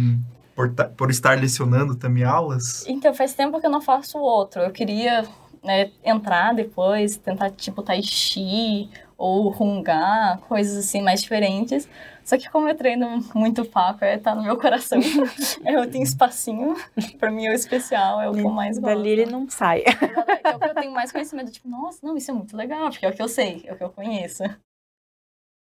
Por, 0.56 0.74
por 0.98 1.10
estar 1.10 1.40
lecionando 1.40 1.96
também 1.96 2.24
aulas? 2.24 2.86
Então, 2.88 3.14
faz 3.14 3.34
tempo 3.34 3.60
que 3.60 3.66
eu 3.66 3.72
não 3.72 3.82
faço 3.82 4.18
outro. 4.18 4.62
Eu 4.62 4.72
queria 4.72 5.24
né, 5.64 5.92
entrar 6.04 6.54
depois, 6.54 7.18
tentar 7.18 7.52
tipo 7.52 7.82
tai 7.82 8.02
chi 8.02 8.90
ou 9.18 9.50
rungar, 9.50 10.40
coisas 10.42 10.78
assim 10.78 11.02
mais 11.02 11.22
diferentes. 11.22 11.88
Só 12.24 12.38
que 12.38 12.50
como 12.50 12.68
eu 12.68 12.76
treino 12.76 13.24
muito 13.36 13.66
papo, 13.66 14.04
é, 14.04 14.18
tá 14.18 14.34
no 14.34 14.44
meu 14.44 14.58
coração. 14.58 15.00
eu 15.66 15.90
tenho 15.90 16.04
espacinho, 16.04 16.76
pra 17.20 17.32
mim 17.32 17.46
é 17.46 17.52
o 17.52 17.54
especial, 17.54 18.22
é 18.22 18.30
o 18.30 18.34
que 18.34 18.40
eu 18.40 18.50
mais 18.50 18.78
gosto. 18.78 18.96
Dali 18.96 19.10
ele 19.10 19.26
não 19.26 19.50
sai. 19.50 19.84
Exatamente, 19.86 20.42
É 20.44 20.56
o 20.56 20.60
que 20.60 20.66
eu 20.66 20.76
tenho 20.76 20.92
mais 20.92 21.12
conhecimento, 21.12 21.52
tipo, 21.52 21.70
nossa, 21.70 22.00
não, 22.02 22.18
isso 22.18 22.32
é 22.32 22.34
muito 22.34 22.56
legal, 22.58 22.90
porque 22.90 23.06
é 23.06 23.10
o 23.10 23.14
que 23.14 23.22
eu 23.22 23.28
sei, 23.28 23.64
é 23.66 23.74
o 23.74 23.78
que 23.78 23.84
eu 23.84 23.90
conheço. 23.90 24.44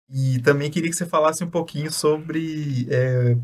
E 0.08 0.40
também 0.40 0.70
queria 0.70 0.90
que 0.90 0.96
você 0.96 1.06
falasse 1.06 1.44
um 1.44 1.50
pouquinho 1.50 1.90
sobre, 1.90 2.86
é, 2.90 3.36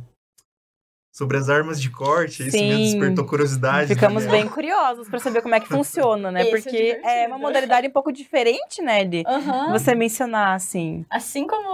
sobre 1.16 1.38
as 1.38 1.48
armas 1.48 1.80
de 1.80 1.88
corte. 1.88 2.46
Isso 2.46 2.58
me 2.58 2.76
Sim. 2.76 2.82
despertou 2.82 3.24
curiosidade. 3.24 3.88
Ficamos 3.88 4.26
né? 4.26 4.30
bem 4.32 4.46
curiosos 4.46 5.08
pra 5.08 5.18
saber 5.18 5.40
como 5.40 5.54
é 5.54 5.60
que 5.60 5.66
funciona, 5.66 6.30
né? 6.30 6.42
Esse 6.42 6.50
é 6.50 6.60
Porque 6.60 6.76
é 6.76 6.94
divertido. 6.94 7.26
uma 7.28 7.38
modalidade 7.38 7.86
um 7.88 7.90
pouco 7.90 8.12
diferente, 8.12 8.82
né, 8.82 9.02
de 9.02 9.24
Aham. 9.26 9.72
você 9.72 9.94
mencionar 9.94 10.54
assim. 10.54 11.06
Assim 11.08 11.46
como 11.46 11.66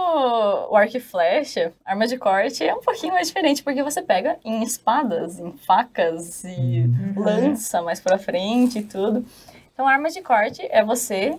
o 0.71 0.75
arco 0.77 0.95
e 0.95 0.99
flecha, 1.01 1.73
arma 1.83 2.07
de 2.07 2.17
corte 2.17 2.63
é 2.63 2.73
um 2.73 2.79
pouquinho 2.79 3.11
mais 3.11 3.27
diferente, 3.27 3.61
porque 3.61 3.83
você 3.83 4.01
pega 4.01 4.39
em 4.45 4.63
espadas, 4.63 5.37
em 5.37 5.51
facas 5.57 6.45
e 6.45 6.83
Uhum. 6.87 7.13
lança 7.17 7.81
mais 7.81 7.99
pra 7.99 8.17
frente 8.17 8.79
e 8.79 8.83
tudo. 8.83 9.25
Então, 9.73 9.85
arma 9.85 10.09
de 10.09 10.21
corte 10.21 10.65
é 10.71 10.85
você 10.85 11.37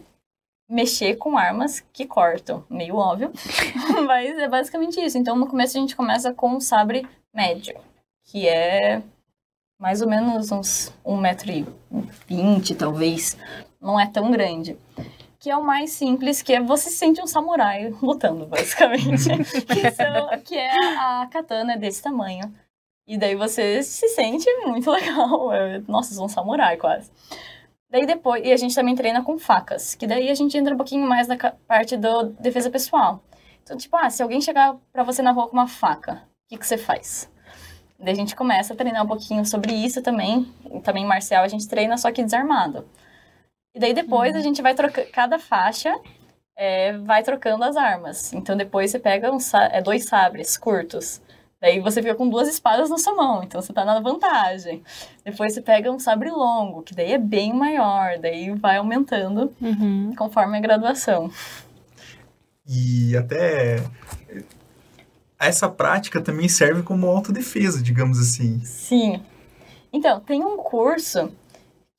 mexer 0.68 1.16
com 1.16 1.38
armas 1.38 1.82
que 1.90 2.04
cortam. 2.04 2.64
Meio 2.68 2.96
óbvio, 2.96 3.32
mas 4.06 4.36
é 4.38 4.46
basicamente 4.46 5.00
isso. 5.02 5.16
Então, 5.16 5.36
no 5.36 5.46
começo 5.46 5.78
a 5.78 5.80
gente 5.80 5.96
começa 5.96 6.34
com 6.34 6.50
um 6.50 6.60
sabre 6.60 7.06
médio, 7.32 7.74
que 8.24 8.48
é 8.48 9.02
mais 9.78 10.00
ou 10.02 10.08
menos 10.08 10.50
uns 10.50 10.92
1,20m, 11.04 12.76
talvez. 12.76 13.36
Não 13.80 13.98
é 13.98 14.06
tão 14.06 14.30
grande. 14.30 14.78
Que 15.38 15.50
é 15.50 15.56
o 15.56 15.62
mais 15.62 15.90
simples, 15.92 16.40
que 16.40 16.54
é 16.54 16.60
você 16.62 16.88
se 16.88 16.96
sente 16.96 17.20
um 17.20 17.26
samurai 17.26 17.94
lutando, 18.02 18.46
basicamente. 18.46 19.28
que, 19.66 19.90
são- 19.90 20.40
que 20.42 20.56
é 20.56 20.70
a 20.96 21.26
katana 21.30 21.76
desse 21.76 22.02
tamanho. 22.02 22.52
E 23.06 23.18
daí 23.18 23.34
você 23.34 23.82
se 23.82 24.08
sente 24.08 24.46
muito 24.64 24.88
legal. 24.90 25.52
É, 25.52 25.82
Nossa, 25.86 26.14
sou 26.14 26.24
um 26.24 26.28
samurai 26.28 26.78
quase. 26.78 27.10
Daí 27.90 28.06
depois, 28.06 28.42
e 28.44 28.52
a 28.52 28.56
gente 28.56 28.74
também 28.74 28.94
treina 28.96 29.22
com 29.22 29.38
facas, 29.38 29.94
que 29.94 30.06
daí 30.06 30.30
a 30.30 30.34
gente 30.34 30.56
entra 30.56 30.72
um 30.74 30.78
pouquinho 30.78 31.06
mais 31.06 31.28
na 31.28 31.36
parte 31.68 31.96
do 31.96 32.24
defesa 32.40 32.70
pessoal. 32.70 33.22
Então, 33.62 33.76
tipo, 33.76 33.94
ah, 33.96 34.08
se 34.10 34.22
alguém 34.22 34.40
chegar 34.40 34.76
pra 34.92 35.02
você 35.04 35.20
na 35.22 35.30
rua 35.30 35.46
com 35.46 35.52
uma 35.56 35.68
faca, 35.68 36.14
o 36.14 36.48
que, 36.48 36.58
que 36.58 36.66
você 36.66 36.76
faz? 36.78 37.30
Daí 38.04 38.12
a 38.12 38.16
gente 38.16 38.36
começa 38.36 38.74
a 38.74 38.76
treinar 38.76 39.02
um 39.02 39.08
pouquinho 39.08 39.44
sobre 39.46 39.72
isso 39.72 40.02
também. 40.02 40.46
E 40.72 40.80
também 40.80 41.04
marcial 41.06 41.42
a 41.42 41.48
gente 41.48 41.66
treina, 41.66 41.96
só 41.96 42.12
que 42.12 42.22
desarmado. 42.22 42.86
E 43.74 43.80
daí 43.80 43.92
depois 43.94 44.36
a 44.36 44.40
gente 44.40 44.62
vai 44.62 44.74
trocando, 44.74 45.08
cada 45.10 45.38
faixa 45.38 45.92
é, 46.56 46.92
vai 46.98 47.22
trocando 47.22 47.64
as 47.64 47.76
armas. 47.76 48.32
Então 48.32 48.56
depois 48.56 48.90
você 48.90 48.98
pega 48.98 49.32
um, 49.32 49.40
sa- 49.40 49.68
é, 49.72 49.80
dois 49.82 50.04
sabres 50.04 50.56
curtos. 50.56 51.20
Daí 51.60 51.80
você 51.80 52.02
fica 52.02 52.14
com 52.14 52.28
duas 52.28 52.46
espadas 52.46 52.90
na 52.90 52.98
sua 52.98 53.14
mão, 53.14 53.42
então 53.42 53.60
você 53.62 53.72
tá 53.72 53.86
na 53.86 53.98
vantagem. 53.98 54.82
Depois 55.24 55.54
você 55.54 55.62
pega 55.62 55.90
um 55.90 55.98
sabre 55.98 56.30
longo, 56.30 56.82
que 56.82 56.94
daí 56.94 57.12
é 57.12 57.18
bem 57.18 57.54
maior, 57.54 58.18
daí 58.18 58.50
vai 58.50 58.76
aumentando 58.76 59.50
conforme 60.14 60.58
a 60.58 60.60
graduação. 60.60 61.30
E 62.68 63.16
até 63.16 63.76
essa 65.38 65.68
prática 65.68 66.20
também 66.20 66.48
serve 66.48 66.82
como 66.82 67.08
autodefesa, 67.08 67.82
digamos 67.82 68.18
assim. 68.18 68.60
Sim. 68.64 69.22
Então, 69.92 70.20
tem 70.20 70.44
um 70.44 70.56
curso 70.56 71.32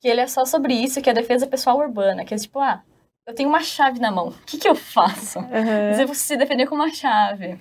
que 0.00 0.08
ele 0.08 0.20
é 0.20 0.26
só 0.26 0.44
sobre 0.44 0.74
isso, 0.74 1.00
que 1.00 1.08
é 1.08 1.14
defesa 1.14 1.46
pessoal 1.46 1.78
urbana, 1.78 2.24
que 2.24 2.34
é 2.34 2.36
tipo, 2.36 2.58
ah, 2.58 2.82
eu 3.26 3.34
tenho 3.34 3.48
uma 3.48 3.62
chave 3.62 3.98
na 3.98 4.10
mão, 4.10 4.28
o 4.28 4.44
que, 4.46 4.58
que 4.58 4.68
eu 4.68 4.74
faço? 4.74 5.38
Uhum. 5.46 6.06
Você 6.06 6.14
se 6.14 6.36
defender 6.36 6.66
com 6.66 6.74
uma 6.74 6.92
chave, 6.92 7.58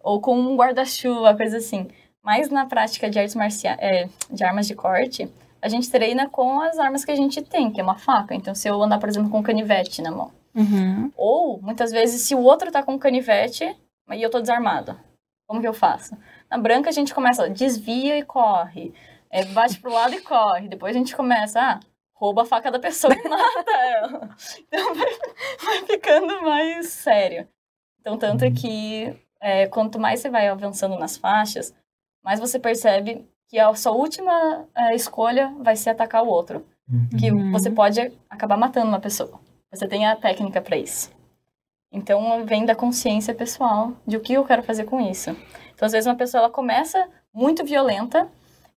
ou 0.00 0.20
com 0.20 0.38
um 0.38 0.56
guarda-chuva, 0.56 1.34
coisa 1.34 1.56
assim. 1.56 1.88
Mas 2.22 2.50
na 2.50 2.66
prática 2.66 3.08
de 3.08 3.18
artes 3.18 3.34
marciais, 3.34 4.10
de 4.30 4.44
armas 4.44 4.66
de 4.66 4.74
corte, 4.74 5.28
a 5.60 5.68
gente 5.68 5.90
treina 5.90 6.28
com 6.28 6.60
as 6.60 6.78
armas 6.78 7.04
que 7.04 7.10
a 7.10 7.16
gente 7.16 7.42
tem, 7.42 7.70
que 7.70 7.80
é 7.80 7.84
uma 7.84 7.96
faca. 7.96 8.34
Então, 8.34 8.54
se 8.54 8.68
eu 8.68 8.80
andar, 8.82 8.98
por 8.98 9.08
exemplo, 9.08 9.30
com 9.30 9.38
um 9.38 9.42
canivete 9.42 10.02
na 10.02 10.10
mão. 10.10 10.30
Uhum. 10.54 11.10
Ou, 11.16 11.60
muitas 11.62 11.90
vezes, 11.90 12.22
se 12.22 12.34
o 12.34 12.40
outro 12.40 12.70
tá 12.70 12.82
com 12.82 12.94
um 12.94 12.98
canivete 12.98 13.76
e 14.10 14.22
eu 14.22 14.30
tô 14.30 14.40
desarmado, 14.40 14.96
como 15.48 15.60
que 15.60 15.66
eu 15.66 15.74
faço? 15.74 16.16
Na 16.50 16.58
branca, 16.58 16.88
a 16.90 16.92
gente 16.92 17.14
começa, 17.14 17.44
ó, 17.44 17.48
desvia 17.48 18.18
e 18.18 18.22
corre. 18.24 18.92
É, 19.30 19.44
bate 19.46 19.80
pro 19.80 19.90
lado 19.92 20.14
e 20.14 20.20
corre. 20.20 20.68
Depois 20.68 20.94
a 20.94 20.98
gente 20.98 21.16
começa, 21.16 21.60
ah, 21.60 21.80
rouba 22.14 22.42
a 22.42 22.46
faca 22.46 22.70
da 22.70 22.78
pessoa 22.78 23.14
e 23.14 23.28
mata 23.28 23.70
ela. 23.72 24.28
Então 24.68 24.94
vai, 24.94 25.06
vai 25.64 25.86
ficando 25.86 26.42
mais 26.42 26.88
sério. 26.88 27.48
Então, 28.00 28.16
tanto 28.18 28.44
é 28.44 28.50
que 28.50 29.14
é, 29.40 29.66
quanto 29.66 29.98
mais 29.98 30.20
você 30.20 30.30
vai 30.30 30.48
avançando 30.48 30.98
nas 30.98 31.16
faixas, 31.16 31.74
mais 32.22 32.38
você 32.40 32.58
percebe 32.58 33.26
que 33.48 33.58
a 33.58 33.74
sua 33.74 33.92
última 33.92 34.66
é, 34.74 34.94
escolha 34.94 35.54
vai 35.60 35.76
ser 35.76 35.90
atacar 35.90 36.22
o 36.22 36.28
outro. 36.28 36.66
Que 37.18 37.30
Uhum. 37.30 37.52
você 37.52 37.70
pode 37.70 38.00
acabar 38.30 38.56
matando 38.56 38.88
uma 38.88 39.00
pessoa. 39.00 39.38
Você 39.70 39.86
tem 39.86 40.06
a 40.06 40.16
técnica 40.16 40.60
para 40.62 40.76
isso. 40.78 41.10
Então, 41.90 42.44
vem 42.44 42.66
da 42.66 42.74
consciência 42.74 43.34
pessoal 43.34 43.92
de 44.06 44.16
o 44.16 44.20
que 44.20 44.34
eu 44.34 44.44
quero 44.44 44.62
fazer 44.62 44.84
com 44.84 45.00
isso. 45.00 45.30
Então, 45.74 45.86
às 45.86 45.92
vezes, 45.92 46.06
uma 46.06 46.16
pessoa 46.16 46.42
ela 46.42 46.50
começa 46.50 47.08
muito 47.32 47.64
violenta, 47.64 48.28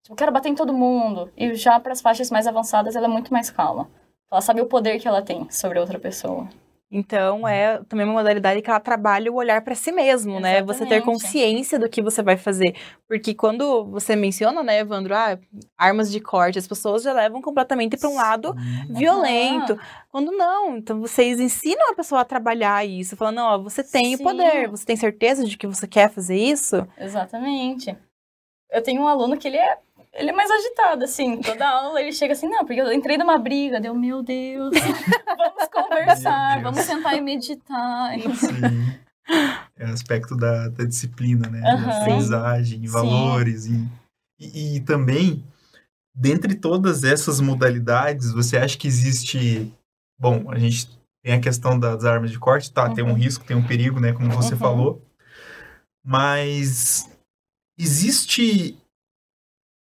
tipo, 0.02 0.16
quero 0.16 0.32
bater 0.32 0.50
em 0.50 0.56
todo 0.56 0.74
mundo. 0.74 1.32
E 1.36 1.54
já 1.56 1.80
para 1.80 1.92
as 1.92 2.02
faixas 2.02 2.32
mais 2.32 2.48
avançadas, 2.48 2.96
ela 2.96 3.08
é 3.08 3.10
muito 3.10 3.34
mais 3.34 3.50
calma. 3.50 3.90
Ela 4.32 4.42
sabe 4.42 4.62
o 4.62 4.66
poder 4.66 5.00
que 5.00 5.08
ela 5.08 5.22
tem 5.22 5.50
sobre 5.50 5.78
outra 5.78 6.00
pessoa. 6.00 6.48
Então 6.92 7.48
é 7.48 7.82
também 7.88 8.06
uma 8.06 8.16
modalidade 8.16 8.62
que 8.62 8.70
ela 8.70 8.80
trabalha 8.80 9.32
o 9.32 9.36
olhar 9.36 9.62
pra 9.62 9.74
si 9.74 9.94
mesmo, 9.94 10.42
né? 10.42 10.62
Você 10.62 10.80
ter 10.80 10.96
Exatamente. 10.96 11.06
consciência 11.06 11.80
do 11.80 11.88
que 11.88 12.02
você 12.02 12.22
vai 12.22 12.36
fazer. 12.36 12.76
Porque 13.08 13.34
quando 13.34 13.86
você 13.86 14.14
menciona, 14.14 14.62
né, 14.62 14.80
Evandro, 14.80 15.16
ah, 15.16 15.40
armas 15.78 16.12
de 16.12 16.20
corte, 16.20 16.60
as 16.60 16.68
pessoas 16.68 17.04
já 17.04 17.14
levam 17.14 17.42
completamente 17.42 17.96
pra 17.96 18.10
um 18.10 18.16
lado 18.16 18.54
violento. 18.90 19.80
Quando 20.10 20.34
não, 20.34 20.76
então 20.76 21.00
vocês 21.00 21.40
ensinam 21.40 21.92
a 21.92 21.96
pessoa 21.96 22.22
a 22.22 22.26
trabalhar 22.26 22.86
isso, 22.86 23.16
falando, 23.16 23.36
não, 23.38 23.46
ó, 23.46 23.58
você 23.58 23.82
tem 23.82 24.18
Sim. 24.18 24.22
o 24.22 24.24
poder, 24.24 24.68
você 24.68 24.86
tem 24.86 24.98
certeza 24.98 25.46
de 25.46 25.58
que 25.58 25.66
você 25.66 25.88
quer 25.88 26.10
fazer 26.10 26.36
isso? 26.36 26.86
Exatamente. 26.98 27.96
Eu 28.70 28.82
tenho 28.82 29.02
um 29.02 29.08
aluno 29.08 29.38
que 29.38 29.48
ele 29.48 29.58
é, 29.58 29.78
ele 30.14 30.30
é 30.30 30.34
mais 30.34 30.52
agitado, 30.52 31.04
assim. 31.04 31.40
Toda 31.42 31.68
aula 31.68 32.02
ele 32.02 32.12
chega 32.12 32.34
assim, 32.34 32.50
não, 32.50 32.66
porque 32.66 32.82
eu 32.82 32.92
entrei 32.92 33.18
numa 33.18 33.38
briga. 33.38 33.80
Deu, 33.80 33.96
meu 33.96 34.22
Deus, 34.22 34.74
vamos 35.38 35.70
conversar, 35.72 36.54
Deus. 36.54 36.64
vamos 36.64 36.80
sentar 36.82 37.18
e 37.18 37.22
meditar. 37.22 38.20
Sim. 38.20 39.00
É 39.78 39.86
aspecto 39.86 40.36
da, 40.36 40.68
da 40.68 40.84
disciplina, 40.84 41.50
né? 41.50 41.62
Aham. 41.66 41.88
Da 41.88 42.02
aprendizagem, 42.02 42.86
valores. 42.88 43.66
E, 43.66 43.88
E, 44.40 44.76
e 44.76 44.80
também, 44.82 45.44
dentre 46.14 46.56
todas 46.56 47.04
essas 47.04 47.40
modalidades, 47.40 48.32
você 48.32 48.58
acha 48.58 48.78
que 48.78 48.88
existe. 48.88 49.72
Bom, 50.20 50.52
a 50.52 50.60
gente 50.60 50.90
tem 51.24 51.34
a 51.34 51.40
questão 51.40 51.80
das 51.80 52.04
armas 52.04 52.32
de 52.32 52.40
corte, 52.40 52.72
tá? 52.72 52.88
Uhum. 52.88 52.94
Tem 52.94 53.04
um 53.04 53.10
uhum. 53.10 53.14
risco, 53.14 53.46
tem 53.46 53.56
um 53.56 53.66
perigo, 53.66 54.00
né? 54.00 54.12
Como 54.12 54.30
você 54.32 54.54
uhum. 54.54 54.60
falou. 54.60 55.02
Mas 56.04 57.10
existe 57.78 58.78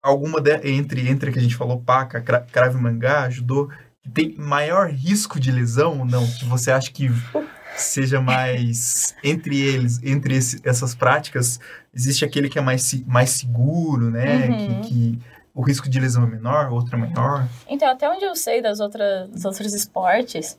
alguma 0.04 0.40
de, 0.40 0.54
entre 0.68 1.08
entre 1.08 1.32
que 1.32 1.38
a 1.38 1.42
gente 1.42 1.56
falou 1.56 1.80
paca, 1.80 2.20
crave 2.20 2.76
mangá, 2.76 3.30
judô, 3.30 3.70
que 4.02 4.10
tem 4.10 4.34
maior 4.36 4.90
risco 4.90 5.40
de 5.40 5.50
lesão 5.50 6.00
ou 6.00 6.04
não? 6.04 6.26
Que 6.26 6.44
você 6.44 6.70
acha 6.70 6.92
que 6.92 7.10
seja 7.74 8.20
mais 8.20 9.16
entre 9.24 9.58
eles, 9.60 10.00
entre 10.02 10.36
esse, 10.36 10.60
essas 10.62 10.94
práticas, 10.94 11.58
existe 11.92 12.24
aquele 12.24 12.50
que 12.50 12.58
é 12.58 12.62
mais, 12.62 13.02
mais 13.06 13.30
seguro, 13.30 14.10
né? 14.10 14.46
Uhum. 14.46 14.82
Que, 14.82 14.88
que, 14.88 15.18
o 15.54 15.62
risco 15.62 15.88
de 15.88 16.00
lesão 16.00 16.24
é 16.24 16.26
menor, 16.26 16.72
outro 16.72 16.96
é 16.96 16.98
maior. 16.98 17.46
Então, 17.68 17.88
até 17.88 18.10
onde 18.10 18.24
eu 18.24 18.34
sei 18.34 18.60
das 18.60 18.80
outras, 18.80 19.30
dos 19.30 19.44
outros 19.44 19.72
esportes, 19.72 20.58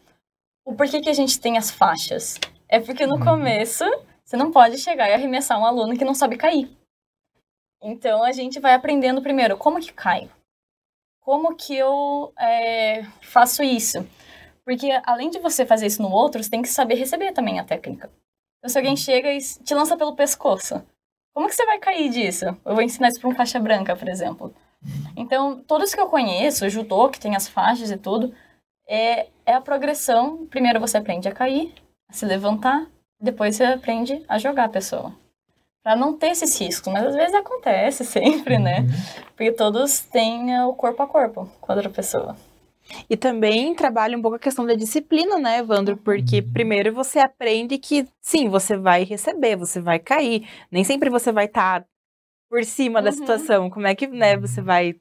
o 0.66 0.74
porquê 0.74 1.02
que 1.02 1.10
a 1.10 1.14
gente 1.14 1.38
tem 1.38 1.58
as 1.58 1.70
faixas? 1.70 2.40
É 2.70 2.80
porque 2.80 3.06
no 3.06 3.16
uhum. 3.16 3.26
começo 3.26 3.84
você 4.24 4.38
não 4.38 4.52
pode 4.52 4.78
chegar 4.78 5.10
e 5.10 5.14
arremessar 5.14 5.60
um 5.60 5.66
aluno 5.66 5.98
que 5.98 6.06
não 6.06 6.16
sabe 6.16 6.38
cair. 6.38 6.70
Então 7.88 8.24
a 8.24 8.32
gente 8.32 8.60
vai 8.60 8.74
aprendendo 8.74 9.21
primeiro 9.21 9.56
como 9.58 9.80
que 9.80 9.93
caio, 9.93 10.32
como 11.21 11.56
que 11.56 11.76
eu 11.76 12.34
é, 12.39 13.04
faço 13.21 13.62
isso. 13.62 14.04
Porque 14.65 14.89
além 15.06 15.30
de 15.30 15.38
você 15.38 15.67
fazer 15.67 15.86
isso 15.86 16.02
no 16.02 16.10
outro, 16.10 16.43
você 16.43 16.50
tem 16.50 16.63
que 16.63 16.67
saber 16.67 16.95
receber 16.95 17.32
também 17.32 17.60
a 17.60 17.63
técnica. 17.63 18.10
Então, 18.58 18.69
se 18.69 18.78
alguém 18.80 18.98
chega 18.98 19.32
e 19.32 19.38
te 19.38 19.76
lança 19.76 19.95
pelo 19.95 20.15
pescoço, 20.15 20.84
como 21.32 21.48
que 21.48 21.54
você 21.54 21.63
vai 21.67 21.78
cair 21.78 22.10
disso? 22.10 22.45
Eu 22.65 22.74
vou 22.74 22.82
ensinar 22.82 23.10
isso 23.10 23.21
para 23.21 23.30
um 23.30 23.36
faixa 23.36 23.60
branca, 23.60 23.95
por 23.95 24.10
exemplo. 24.10 24.52
Então, 25.15 25.60
todos 25.60 25.93
que 25.93 26.02
eu 26.02 26.10
conheço, 26.10 26.67
judô, 26.67 27.10
que 27.10 27.19
tem 27.19 27.36
as 27.36 27.48
faixas 27.48 27.91
e 27.91 27.98
tudo, 27.98 28.34
é, 28.88 29.28
é 29.45 29.54
a 29.54 29.62
progressão. 29.62 30.48
Primeiro 30.48 30.80
você 30.80 30.98
aprende 30.98 31.28
a 31.28 31.32
cair, 31.32 31.71
a 32.10 32.13
se 32.13 32.26
levantar, 32.26 32.88
depois 33.21 33.56
você 33.56 33.63
aprende 33.63 34.26
a 34.28 34.39
jogar 34.39 34.63
a 34.63 34.69
pessoa. 34.69 35.15
Para 35.86 35.95
não 35.95 36.17
ter 36.17 36.30
esses 36.30 36.60
riscos, 36.60 36.91
mas 36.91 37.06
às 37.06 37.13
vezes 37.13 37.36
acontece 37.36 38.04
sempre, 38.10 38.58
né? 38.58 38.80
Uhum. 38.80 39.24
Porque 39.36 39.52
todos 39.52 40.00
têm 40.00 40.60
o 40.62 40.74
corpo 40.74 41.04
a 41.04 41.08
corpo 41.08 41.48
com 41.62 41.71
a 41.71 41.76
outra 41.76 41.91
pessoa. 41.91 42.36
E 43.08 43.15
também 43.15 43.76
trabalha 43.76 44.17
um 44.17 44.21
pouco 44.21 44.36
a 44.36 44.39
questão 44.39 44.65
da 44.65 44.74
disciplina, 44.74 45.38
né, 45.38 45.60
Evandro? 45.60 45.95
Porque 45.95 46.39
uhum. 46.39 46.52
primeiro 46.52 46.91
você 46.91 47.19
aprende 47.19 47.78
que, 47.78 48.08
sim, 48.19 48.50
você 48.50 48.76
vai 48.76 49.04
receber, 49.04 49.56
você 49.56 49.80
vai 49.80 50.00
cair. 50.00 50.50
Nem 50.71 50.84
sempre 50.84 51.08
você 51.08 51.32
vai 51.32 51.45
estar 51.45 51.82
tá 51.82 51.88
por 52.50 52.65
cima 52.65 52.98
uhum. 52.98 53.06
da 53.06 53.12
situação. 53.12 53.69
Como 53.69 53.86
é 53.86 53.93
que, 53.93 54.08
né, 54.08 54.36
você 54.38 54.63
vai 54.63 54.95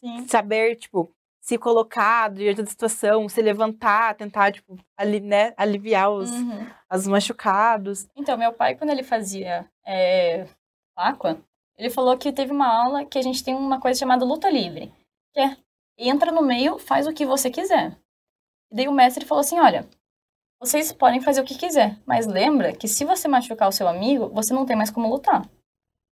sim. 0.00 0.24
saber, 0.28 0.76
tipo, 0.76 1.12
se 1.40 1.56
colocar 1.56 2.30
diante 2.30 2.62
da 2.62 2.68
situação, 2.68 3.28
se 3.28 3.40
levantar, 3.40 4.14
tentar, 4.14 4.52
tipo, 4.52 4.76
ali, 4.96 5.20
né, 5.20 5.54
aliviar 5.56 6.10
os, 6.10 6.30
uhum. 6.30 6.66
os 6.92 7.06
machucados. 7.06 8.06
Então, 8.16 8.36
meu 8.36 8.52
pai, 8.52 8.74
quando 8.74 8.90
ele 8.90 9.02
fazia 9.02 9.68
é, 9.86 10.46
aqua, 10.96 11.38
ele 11.76 11.90
falou 11.90 12.16
que 12.18 12.32
teve 12.32 12.52
uma 12.52 12.66
aula 12.66 13.04
que 13.04 13.18
a 13.18 13.22
gente 13.22 13.42
tem 13.42 13.54
uma 13.54 13.80
coisa 13.80 13.98
chamada 13.98 14.24
luta 14.24 14.50
livre. 14.50 14.92
Que 15.32 15.40
é 15.40 15.56
entra 15.98 16.30
no 16.30 16.42
meio, 16.42 16.78
faz 16.78 17.06
o 17.06 17.12
que 17.12 17.26
você 17.26 17.50
quiser. 17.50 17.98
E 18.70 18.76
daí 18.76 18.88
o 18.88 18.92
mestre 18.92 19.24
falou 19.24 19.40
assim: 19.40 19.58
olha, 19.58 19.88
vocês 20.60 20.92
podem 20.92 21.20
fazer 21.20 21.40
o 21.40 21.44
que 21.44 21.58
quiser, 21.58 21.98
mas 22.06 22.26
lembra 22.26 22.72
que 22.72 22.86
se 22.86 23.04
você 23.04 23.26
machucar 23.26 23.68
o 23.68 23.72
seu 23.72 23.88
amigo, 23.88 24.28
você 24.28 24.54
não 24.54 24.64
tem 24.66 24.76
mais 24.76 24.90
como 24.90 25.08
lutar. 25.08 25.48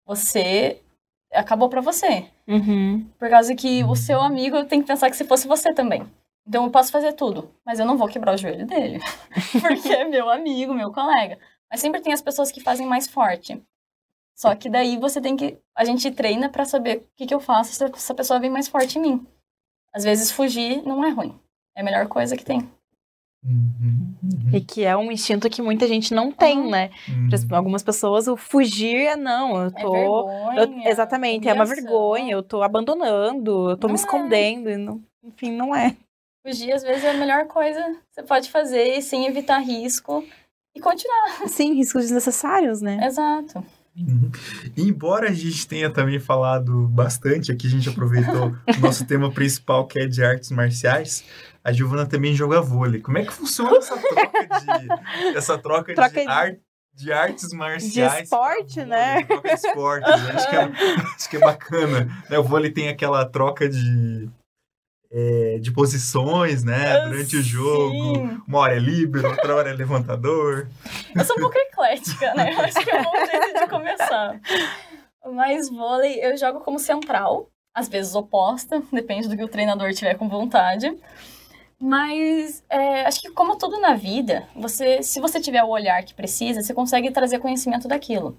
Você 0.06 0.82
acabou 1.36 1.68
para 1.68 1.80
você. 1.80 2.26
Uhum. 2.48 3.06
Por 3.18 3.28
causa 3.28 3.54
que 3.54 3.84
o 3.84 3.94
seu 3.94 4.20
amigo 4.20 4.64
tem 4.64 4.80
que 4.80 4.86
pensar 4.86 5.10
que 5.10 5.16
se 5.16 5.24
fosse 5.24 5.46
você 5.46 5.72
também. 5.72 6.06
Então 6.46 6.64
eu 6.64 6.70
posso 6.70 6.92
fazer 6.92 7.12
tudo, 7.12 7.50
mas 7.64 7.78
eu 7.78 7.86
não 7.86 7.96
vou 7.96 8.08
quebrar 8.08 8.34
o 8.34 8.38
joelho 8.38 8.66
dele, 8.66 9.00
porque 9.60 9.92
é 9.92 10.04
meu 10.04 10.30
amigo, 10.30 10.72
meu 10.72 10.92
colega. 10.92 11.38
Mas 11.70 11.80
sempre 11.80 12.00
tem 12.00 12.12
as 12.12 12.22
pessoas 12.22 12.52
que 12.52 12.60
fazem 12.60 12.86
mais 12.86 13.08
forte. 13.08 13.60
Só 14.34 14.54
que 14.54 14.68
daí 14.68 14.96
você 14.96 15.20
tem 15.20 15.36
que. 15.36 15.58
A 15.74 15.84
gente 15.84 16.10
treina 16.10 16.48
para 16.48 16.64
saber 16.64 16.98
o 16.98 17.06
que, 17.16 17.26
que 17.26 17.34
eu 17.34 17.40
faço 17.40 17.72
se 17.72 17.84
essa 17.84 18.14
pessoa 18.14 18.38
vem 18.38 18.50
mais 18.50 18.68
forte 18.68 18.98
em 18.98 19.02
mim 19.02 19.26
às 19.96 20.04
vezes 20.04 20.30
fugir 20.30 20.82
não 20.82 21.02
é 21.02 21.08
ruim. 21.08 21.34
É 21.74 21.80
a 21.80 21.84
melhor 21.84 22.06
coisa 22.06 22.36
que 22.36 22.44
tem. 22.44 22.70
Uhum, 23.48 24.14
uhum. 24.24 24.50
E 24.52 24.60
que 24.60 24.84
é 24.84 24.96
um 24.96 25.12
instinto 25.12 25.48
que 25.48 25.62
muita 25.62 25.86
gente 25.86 26.12
não 26.12 26.32
tem, 26.32 26.58
uhum. 26.58 26.70
né? 26.70 26.90
Uhum. 27.08 27.56
Algumas 27.56 27.82
pessoas, 27.82 28.26
o 28.26 28.36
fugir 28.36 29.06
é 29.06 29.16
não, 29.16 29.62
eu 29.62 29.66
é 29.68 29.70
tô. 29.70 29.94
É 29.94 30.00
vergonha, 30.00 30.60
eu, 30.84 30.90
exatamente, 30.90 31.48
é 31.48 31.52
uma 31.52 31.64
vergonha, 31.64 32.32
eu 32.32 32.42
tô 32.42 32.62
abandonando, 32.62 33.70
eu 33.70 33.76
tô 33.76 33.86
não 33.86 33.94
me 33.94 34.00
é. 34.00 34.02
escondendo, 34.02 34.68
e 34.68 34.76
não, 34.76 35.00
enfim, 35.22 35.52
não 35.52 35.74
é. 35.74 35.96
Fugir, 36.44 36.72
às 36.72 36.82
vezes, 36.82 37.04
é 37.04 37.10
a 37.10 37.14
melhor 37.14 37.46
coisa 37.46 37.80
que 37.80 38.14
você 38.14 38.22
pode 38.22 38.50
fazer 38.50 39.00
sem 39.00 39.26
evitar 39.26 39.58
risco 39.58 40.24
e 40.74 40.80
continuar. 40.80 41.46
Sim, 41.46 41.74
riscos 41.74 42.02
desnecessários, 42.02 42.80
né? 42.80 42.98
Exato. 43.04 43.64
Uhum. 43.98 44.30
embora 44.76 45.30
a 45.30 45.32
gente 45.32 45.66
tenha 45.66 45.88
também 45.88 46.20
falado 46.20 46.86
bastante, 46.88 47.50
aqui 47.50 47.66
a 47.66 47.70
gente 47.70 47.88
aproveitou 47.88 48.54
o 48.76 48.80
nosso 48.80 49.06
tema 49.08 49.32
principal, 49.32 49.86
que 49.86 49.98
é 49.98 50.06
de 50.06 50.22
artes 50.22 50.50
marciais, 50.50 51.24
a 51.66 51.72
Giovana 51.72 52.06
também 52.06 52.32
joga 52.32 52.60
vôlei. 52.60 53.00
Como 53.00 53.18
é 53.18 53.24
que 53.24 53.32
funciona 53.32 53.78
essa 53.78 53.98
troca 53.98 54.46
de, 54.46 55.36
essa 55.36 55.58
troca, 55.58 55.94
troca 55.96 56.20
de, 56.20 56.22
de... 56.22 56.28
Ar, 56.28 56.56
de 56.94 57.12
artes 57.12 57.52
marciais? 57.52 58.18
De 58.18 58.22
esporte, 58.22 58.84
né? 58.84 59.24
Troca 59.24 59.48
de 59.48 59.54
esporte, 59.54 60.08
né? 60.08 60.30
acho, 60.32 60.48
que 60.48 60.56
é, 60.56 60.62
acho 61.16 61.30
que 61.30 61.36
é 61.36 61.40
bacana. 61.40 62.24
Né? 62.30 62.38
O 62.38 62.44
vôlei 62.44 62.70
tem 62.70 62.88
aquela 62.88 63.24
troca 63.24 63.68
de 63.68 64.30
é, 65.10 65.58
de 65.58 65.72
posições, 65.72 66.62
né? 66.62 66.98
Ah, 66.98 67.08
durante 67.08 67.36
o 67.36 67.42
jogo. 67.42 68.42
Uma 68.46 68.58
hora 68.60 68.76
é 68.76 68.78
líbero, 68.78 69.28
outra 69.28 69.56
hora 69.56 69.70
é 69.70 69.72
levantador. 69.72 70.68
Eu 71.16 71.24
sou 71.24 71.36
um 71.36 71.40
pouco 71.40 71.58
eclética, 71.58 72.32
né? 72.34 72.54
Eu 72.54 72.60
acho 72.60 72.78
que 72.78 72.90
é 72.90 73.00
um 73.00 73.02
bom 73.02 73.26
jeito 73.26 73.60
de 73.60 73.66
começar. 73.68 74.40
Mas 75.32 75.68
vôlei 75.68 76.24
eu 76.24 76.36
jogo 76.36 76.60
como 76.60 76.78
central, 76.78 77.50
às 77.74 77.88
vezes 77.88 78.14
oposta, 78.14 78.80
depende 78.92 79.28
do 79.28 79.36
que 79.36 79.42
o 79.42 79.48
treinador 79.48 79.92
tiver 79.92 80.14
com 80.14 80.28
vontade. 80.28 80.96
Mas 81.78 82.64
é, 82.70 83.02
acho 83.06 83.20
que 83.20 83.30
como 83.30 83.56
tudo 83.56 83.78
na 83.80 83.94
vida, 83.94 84.48
você, 84.54 85.02
se 85.02 85.20
você 85.20 85.40
tiver 85.40 85.62
o 85.62 85.68
olhar 85.68 86.02
que 86.04 86.14
precisa, 86.14 86.62
você 86.62 86.72
consegue 86.72 87.10
trazer 87.10 87.38
conhecimento 87.38 87.86
daquilo. 87.86 88.36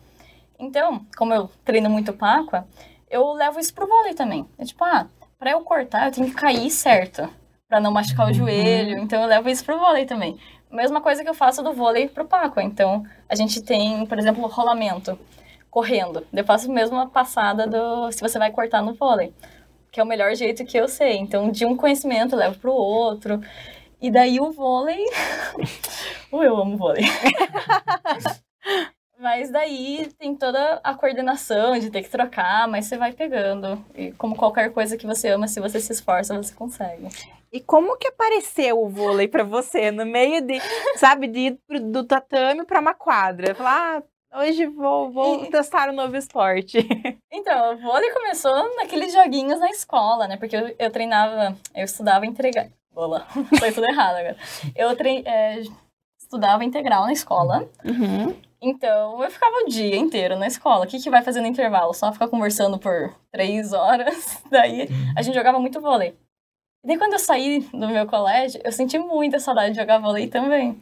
Então, 0.60 1.06
como 1.15 1.34
eu 1.34 1.50
treino 1.63 1.89
muito 1.89 2.13
Páqua, 2.13 2.67
eu 3.10 3.32
levo 3.34 3.60
isso 3.60 3.73
pro 3.73 3.88
vôlei 3.88 4.13
também. 4.13 4.47
É 4.58 4.65
tipo, 4.65 4.84
ah, 4.84 5.08
para 5.38 5.52
eu 5.52 5.62
cortar, 5.62 6.08
eu 6.08 6.12
tenho 6.12 6.28
que 6.28 6.36
cair 6.36 6.69
certo, 6.71 7.30
para 7.67 7.80
não 7.80 7.91
machucar 7.91 8.26
o 8.26 8.30
uhum. 8.30 8.34
joelho. 8.34 8.97
Então 9.00 9.21
eu 9.21 9.28
levo 9.28 9.50
isso 9.50 9.63
pro 9.63 9.80
vôlei 9.80 10.06
também. 10.06 10.38
Mesma 10.71 11.00
coisa 11.00 11.23
que 11.23 11.30
eu 11.30 11.34
faço 11.34 11.63
do 11.63 11.73
vôlei 11.73 12.10
pro 12.10 12.26
Paco. 12.26 12.60
Então 12.60 13.06
a 13.30 13.36
gente 13.36 13.62
tem, 13.62 14.06
por 14.06 14.17
exemplo, 14.17 14.43
o 14.43 14.47
rolamento, 14.47 15.17
correndo. 15.69 16.26
Eu 16.34 16.43
faço 16.43 16.71
mesmo 16.71 16.97
a 16.97 17.08
passada 17.08 17.67
do 17.67 18.12
se 18.12 18.21
você 18.21 18.39
vai 18.39 18.52
cortar 18.52 18.82
no 18.82 18.93
vôlei, 18.93 19.34
que 19.98 20.02
é 20.02 20.04
o 20.04 20.08
melhor 20.08 20.36
jeito 20.36 20.64
que 20.64 20.78
eu 20.78 20.88
sei. 20.88 21.18
Então 21.18 21.50
de 21.50 21.66
um 21.66 21.76
conhecimento 21.76 22.36
eu 22.36 22.40
levo 22.40 22.60
pro 22.60 22.72
outro. 22.72 23.42
E 24.00 24.12
daí 24.12 24.40
o 24.40 24.52
vôlei. 24.52 25.04
uh, 26.32 26.44
eu 26.44 26.56
amo 26.56 26.78
vôlei. 26.78 27.06
Mas 29.20 29.50
daí 29.50 30.08
tem 30.20 30.36
toda 30.36 30.80
a 30.84 30.94
coordenação 30.94 31.80
de 31.80 31.90
ter 31.90 32.04
que 32.04 32.10
trocar, 32.10 32.68
mas 32.68 32.86
você 32.86 32.98
vai 32.98 33.12
pegando. 33.12 33.84
E 33.96 34.12
como 34.12 34.36
qualquer 34.36 34.72
coisa 34.72 34.96
que 34.96 35.08
você 35.08 35.30
ama, 35.30 35.48
se 35.48 35.60
você 35.60 35.80
se 35.80 35.92
esforça, 35.92 36.38
você 36.38 36.54
consegue. 36.54 37.08
E 37.52 37.60
como 37.60 37.98
que 37.98 38.10
apareceu 38.10 38.80
o 38.80 38.88
vôlei 38.88 39.28
para 39.28 39.44
você 39.44 39.90
no 39.90 40.06
meio 40.06 40.44
de, 40.44 40.60
sabe, 40.98 41.26
de 41.26 41.40
ir 41.40 41.60
do 41.80 42.04
tatame 42.04 42.64
para 42.64 42.80
uma 42.80 42.94
quadra? 42.94 43.56
Falar, 43.56 43.98
ah, 43.98 44.04
hoje 44.34 44.66
vou, 44.68 45.12
vou 45.12 45.46
e... 45.46 45.50
testar 45.50 45.90
um 45.90 45.94
novo 45.94 46.16
esporte. 46.16 46.78
Então, 47.30 47.74
o 47.74 47.78
vôlei 47.78 48.10
começou 48.12 48.76
naqueles 48.78 49.13
joguinhos 49.13 49.60
na 49.60 49.70
escola, 49.70 50.28
né? 50.28 50.38
Porque 50.38 50.56
eu, 50.56 50.76
eu 50.80 50.90
treinava, 50.90 51.56
eu 51.76 51.86
estudava 51.86 52.26
integral. 52.26 52.66
Bola, 52.92 53.28
foi 53.60 53.72
tudo 53.72 53.88
errado 53.88 54.16
agora. 54.16 54.38
Eu. 54.76 54.90
É, 55.24 55.62
estudava 56.28 56.66
integral 56.66 57.06
na 57.06 57.13
escola. 57.13 57.70
Uhum. 57.86 58.36
Então, 58.62 59.24
eu 59.24 59.32
ficava 59.32 59.56
o 59.63 59.70
dia 59.70 59.96
inteiro 59.96 60.36
na 60.36 60.48
escola. 60.48 60.84
O 60.84 60.88
que, 60.88 61.00
que 61.00 61.10
vai 61.10 61.22
fazer 61.22 61.42
no 61.42 61.48
intervalo? 61.48 61.94
Só 61.94 62.12
ficar 62.12 62.28
conversando 62.28 62.78
por 62.78 63.16
três 63.32 63.72
horas. 63.72 64.42
Daí, 64.52 64.90
a 65.16 65.22
gente 65.22 65.36
jogava 65.36 65.60
muito 65.60 65.80
vôlei. 65.80 66.16
E 66.84 66.88
daí, 66.88 66.98
quando 66.98 67.13
eu 67.13 67.20
saí 67.20 67.60
do 67.72 67.88
meu 67.88 68.06
colégio, 68.06 68.62
eu 68.63 68.72
senti 68.72 68.98
muita 69.00 69.40
saudade 69.40 69.72
de 69.72 69.80
jogar 69.80 70.00
vôlei 70.00 70.28
também. 70.28 70.82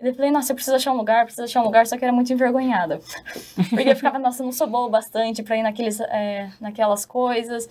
Eu 0.00 0.14
falei, 0.14 0.30
nossa, 0.30 0.52
eu 0.52 0.54
preciso 0.54 0.76
achar 0.76 0.92
um 0.92 0.96
lugar, 0.96 1.24
preciso 1.24 1.44
achar 1.44 1.60
um 1.60 1.64
lugar. 1.64 1.86
Só 1.86 1.96
que 1.98 2.04
era 2.04 2.12
muito 2.12 2.32
envergonhada. 2.32 3.00
Porque 3.68 3.88
eu 3.88 3.96
ficava, 3.96 4.18
nossa, 4.18 4.42
não 4.42 4.52
sou 4.52 4.66
boa 4.66 4.88
bastante 4.88 5.42
pra 5.42 5.56
ir 5.56 5.62
naqueles, 5.62 6.00
é, 6.00 6.50
naquelas 6.60 7.04
coisas. 7.04 7.68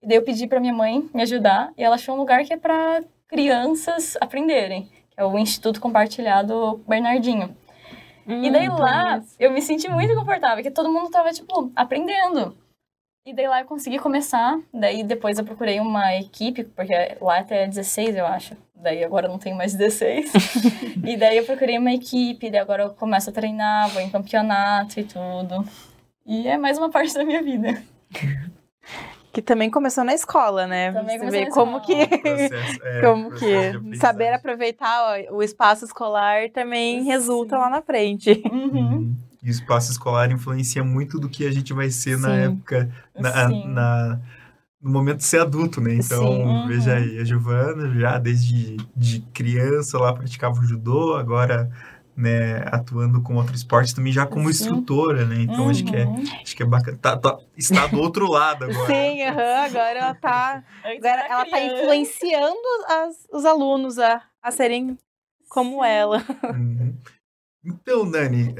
E 0.00 0.06
daí, 0.06 0.16
eu 0.16 0.22
pedi 0.22 0.46
pra 0.46 0.60
minha 0.60 0.72
mãe 0.72 1.08
me 1.12 1.22
ajudar. 1.22 1.72
E 1.76 1.82
ela 1.82 1.96
achou 1.96 2.14
um 2.14 2.18
lugar 2.18 2.44
que 2.44 2.52
é 2.52 2.56
pra 2.56 3.02
crianças 3.26 4.16
aprenderem. 4.20 4.88
Que 5.10 5.20
é 5.20 5.24
o 5.24 5.36
Instituto 5.38 5.80
Compartilhado 5.80 6.82
Bernardinho. 6.86 7.56
Hum, 8.26 8.44
e 8.44 8.50
daí 8.50 8.68
hum, 8.68 8.78
lá, 8.78 9.20
eu 9.38 9.50
me 9.50 9.60
senti 9.60 9.88
muito 9.88 10.14
confortável, 10.14 10.58
porque 10.58 10.70
todo 10.70 10.92
mundo 10.92 11.10
tava, 11.10 11.32
tipo, 11.32 11.72
aprendendo. 11.74 12.56
E 13.24 13.32
daí 13.32 13.46
lá 13.46 13.60
eu 13.60 13.66
consegui 13.66 14.00
começar, 14.00 14.58
daí 14.74 15.04
depois 15.04 15.38
eu 15.38 15.44
procurei 15.44 15.78
uma 15.78 16.12
equipe, 16.16 16.64
porque 16.64 16.92
lá 17.20 17.38
até 17.38 17.68
16 17.68 18.16
eu 18.16 18.26
acho, 18.26 18.56
daí 18.74 19.04
agora 19.04 19.26
eu 19.26 19.30
não 19.30 19.38
tenho 19.38 19.56
mais 19.56 19.74
16. 19.74 20.32
e 21.06 21.16
daí 21.16 21.36
eu 21.36 21.44
procurei 21.44 21.78
uma 21.78 21.92
equipe, 21.92 22.50
daí 22.50 22.60
agora 22.60 22.82
eu 22.82 22.90
começo 22.90 23.30
a 23.30 23.32
treinar, 23.32 23.88
vou 23.90 24.02
em 24.02 24.10
campeonato 24.10 24.98
e 24.98 25.04
tudo. 25.04 25.64
E 26.26 26.48
é 26.48 26.58
mais 26.58 26.78
uma 26.78 26.90
parte 26.90 27.14
da 27.14 27.24
minha 27.24 27.40
vida. 27.42 27.80
Que 29.32 29.40
também 29.40 29.70
começou 29.70 30.02
na 30.02 30.14
escola, 30.14 30.66
né? 30.66 30.90
Também 30.92 31.18
Você 31.18 31.30
vê 31.30 31.44
na 31.44 31.50
como 31.52 31.78
escola. 31.78 32.06
que 32.08 32.18
Processo, 32.18 32.84
é, 32.84 33.00
como 33.06 33.30
que 33.30 33.96
saber 33.96 34.32
aproveitar 34.34 35.00
ó, 35.30 35.36
o 35.36 35.42
espaço 35.44 35.84
escolar 35.84 36.50
também 36.50 37.00
Sim. 37.00 37.06
resulta 37.06 37.56
lá 37.56 37.70
na 37.70 37.80
frente. 37.82 38.42
Uhum. 38.50 39.14
Uhum. 39.42 39.48
E 39.48 39.48
o 39.48 39.50
espaço 39.50 39.90
escolar 39.90 40.30
influencia 40.30 40.84
muito 40.84 41.18
do 41.18 41.28
que 41.28 41.44
a 41.46 41.50
gente 41.50 41.72
vai 41.72 41.90
ser 41.90 42.16
na 42.18 42.28
Sim. 42.28 42.40
época, 42.44 42.90
na, 43.18 43.48
na- 43.48 44.20
no 44.80 44.90
momento 44.90 45.18
de 45.18 45.24
ser 45.24 45.40
adulto, 45.40 45.80
né? 45.80 45.94
Então, 45.94 46.26
Sim. 46.26 46.42
Uhum. 46.44 46.66
veja 46.68 46.94
aí, 46.94 47.18
a 47.18 47.24
Giovana 47.24 47.88
já 47.98 48.18
desde 48.18 48.76
de 48.96 49.20
criança 49.32 49.98
lá 49.98 50.12
praticava 50.12 50.58
o 50.58 50.64
judô, 50.64 51.14
agora 51.16 51.70
né, 52.16 52.58
atuando 52.66 53.22
com 53.22 53.36
outro 53.36 53.54
esporte 53.54 53.94
também 53.94 54.12
já 54.12 54.26
como 54.26 54.42
Sim. 54.44 54.50
instrutora, 54.50 55.24
né? 55.24 55.36
Então 55.42 55.68
acho 55.70 55.82
que 55.84 55.96
é 55.96 56.04
Uhum. 56.04 56.22
acho 56.42 56.54
que 56.56 56.62
é 56.62 56.66
bacana. 56.66 56.98
Tá, 57.00 57.16
tá- 57.16 57.38
está 57.56 57.86
do 57.86 57.98
outro 58.00 58.28
lado 58.30 58.64
agora. 58.64 58.86
Sim, 58.86 59.22
aham, 59.22 59.64
agora 59.64 59.98
ela 59.98 60.14
tá, 60.14 60.64
Antes 60.84 61.04
agora 61.04 61.26
ela 61.28 61.44
tá 61.46 61.56
criança. 61.56 61.74
influenciando 61.80 62.58
as- 62.88 63.26
os 63.32 63.44
alunos 63.44 63.98
a, 63.98 64.20
a 64.42 64.50
serem 64.50 64.98
como 65.48 65.82
ela. 65.84 66.18
Uhum. 66.52 66.94
Então, 67.64 68.10
Dani, 68.10 68.54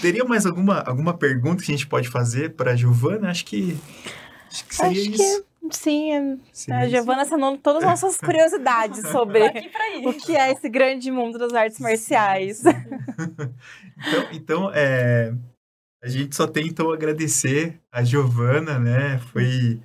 teria 0.00 0.24
mais 0.24 0.44
alguma, 0.44 0.80
alguma 0.80 1.16
pergunta 1.16 1.62
que 1.62 1.72
a 1.72 1.74
gente 1.74 1.86
pode 1.86 2.08
fazer 2.08 2.50
para 2.54 2.72
a 2.72 2.76
Giovana? 2.76 3.30
Acho 3.30 3.44
que, 3.46 3.76
acho 4.50 4.64
que 4.66 4.74
seria 4.74 5.00
Acho 5.00 5.10
isso. 5.12 5.44
que 5.70 5.76
sim, 5.76 6.12
é- 6.12 6.36
Seria 6.52 6.80
a. 6.80 6.88
Giovana 6.88 7.24
sanou 7.24 7.56
todas 7.56 7.82
as 7.84 8.02
nossas 8.02 8.18
curiosidades 8.20 9.00
sobre 9.10 9.42
o 10.04 10.12
que 10.12 10.36
é 10.36 10.52
esse 10.52 10.68
grande 10.68 11.10
mundo 11.10 11.38
das 11.38 11.54
artes 11.54 11.78
marciais. 11.80 12.62
Então, 12.66 14.28
então 14.32 14.70
é, 14.74 15.32
a 16.02 16.08
gente 16.08 16.36
só 16.36 16.46
tem 16.46 16.66
então 16.66 16.90
agradecer 16.92 17.80
a 17.90 18.02
Giovana, 18.04 18.78
né? 18.78 19.18
Foi, 19.32 19.80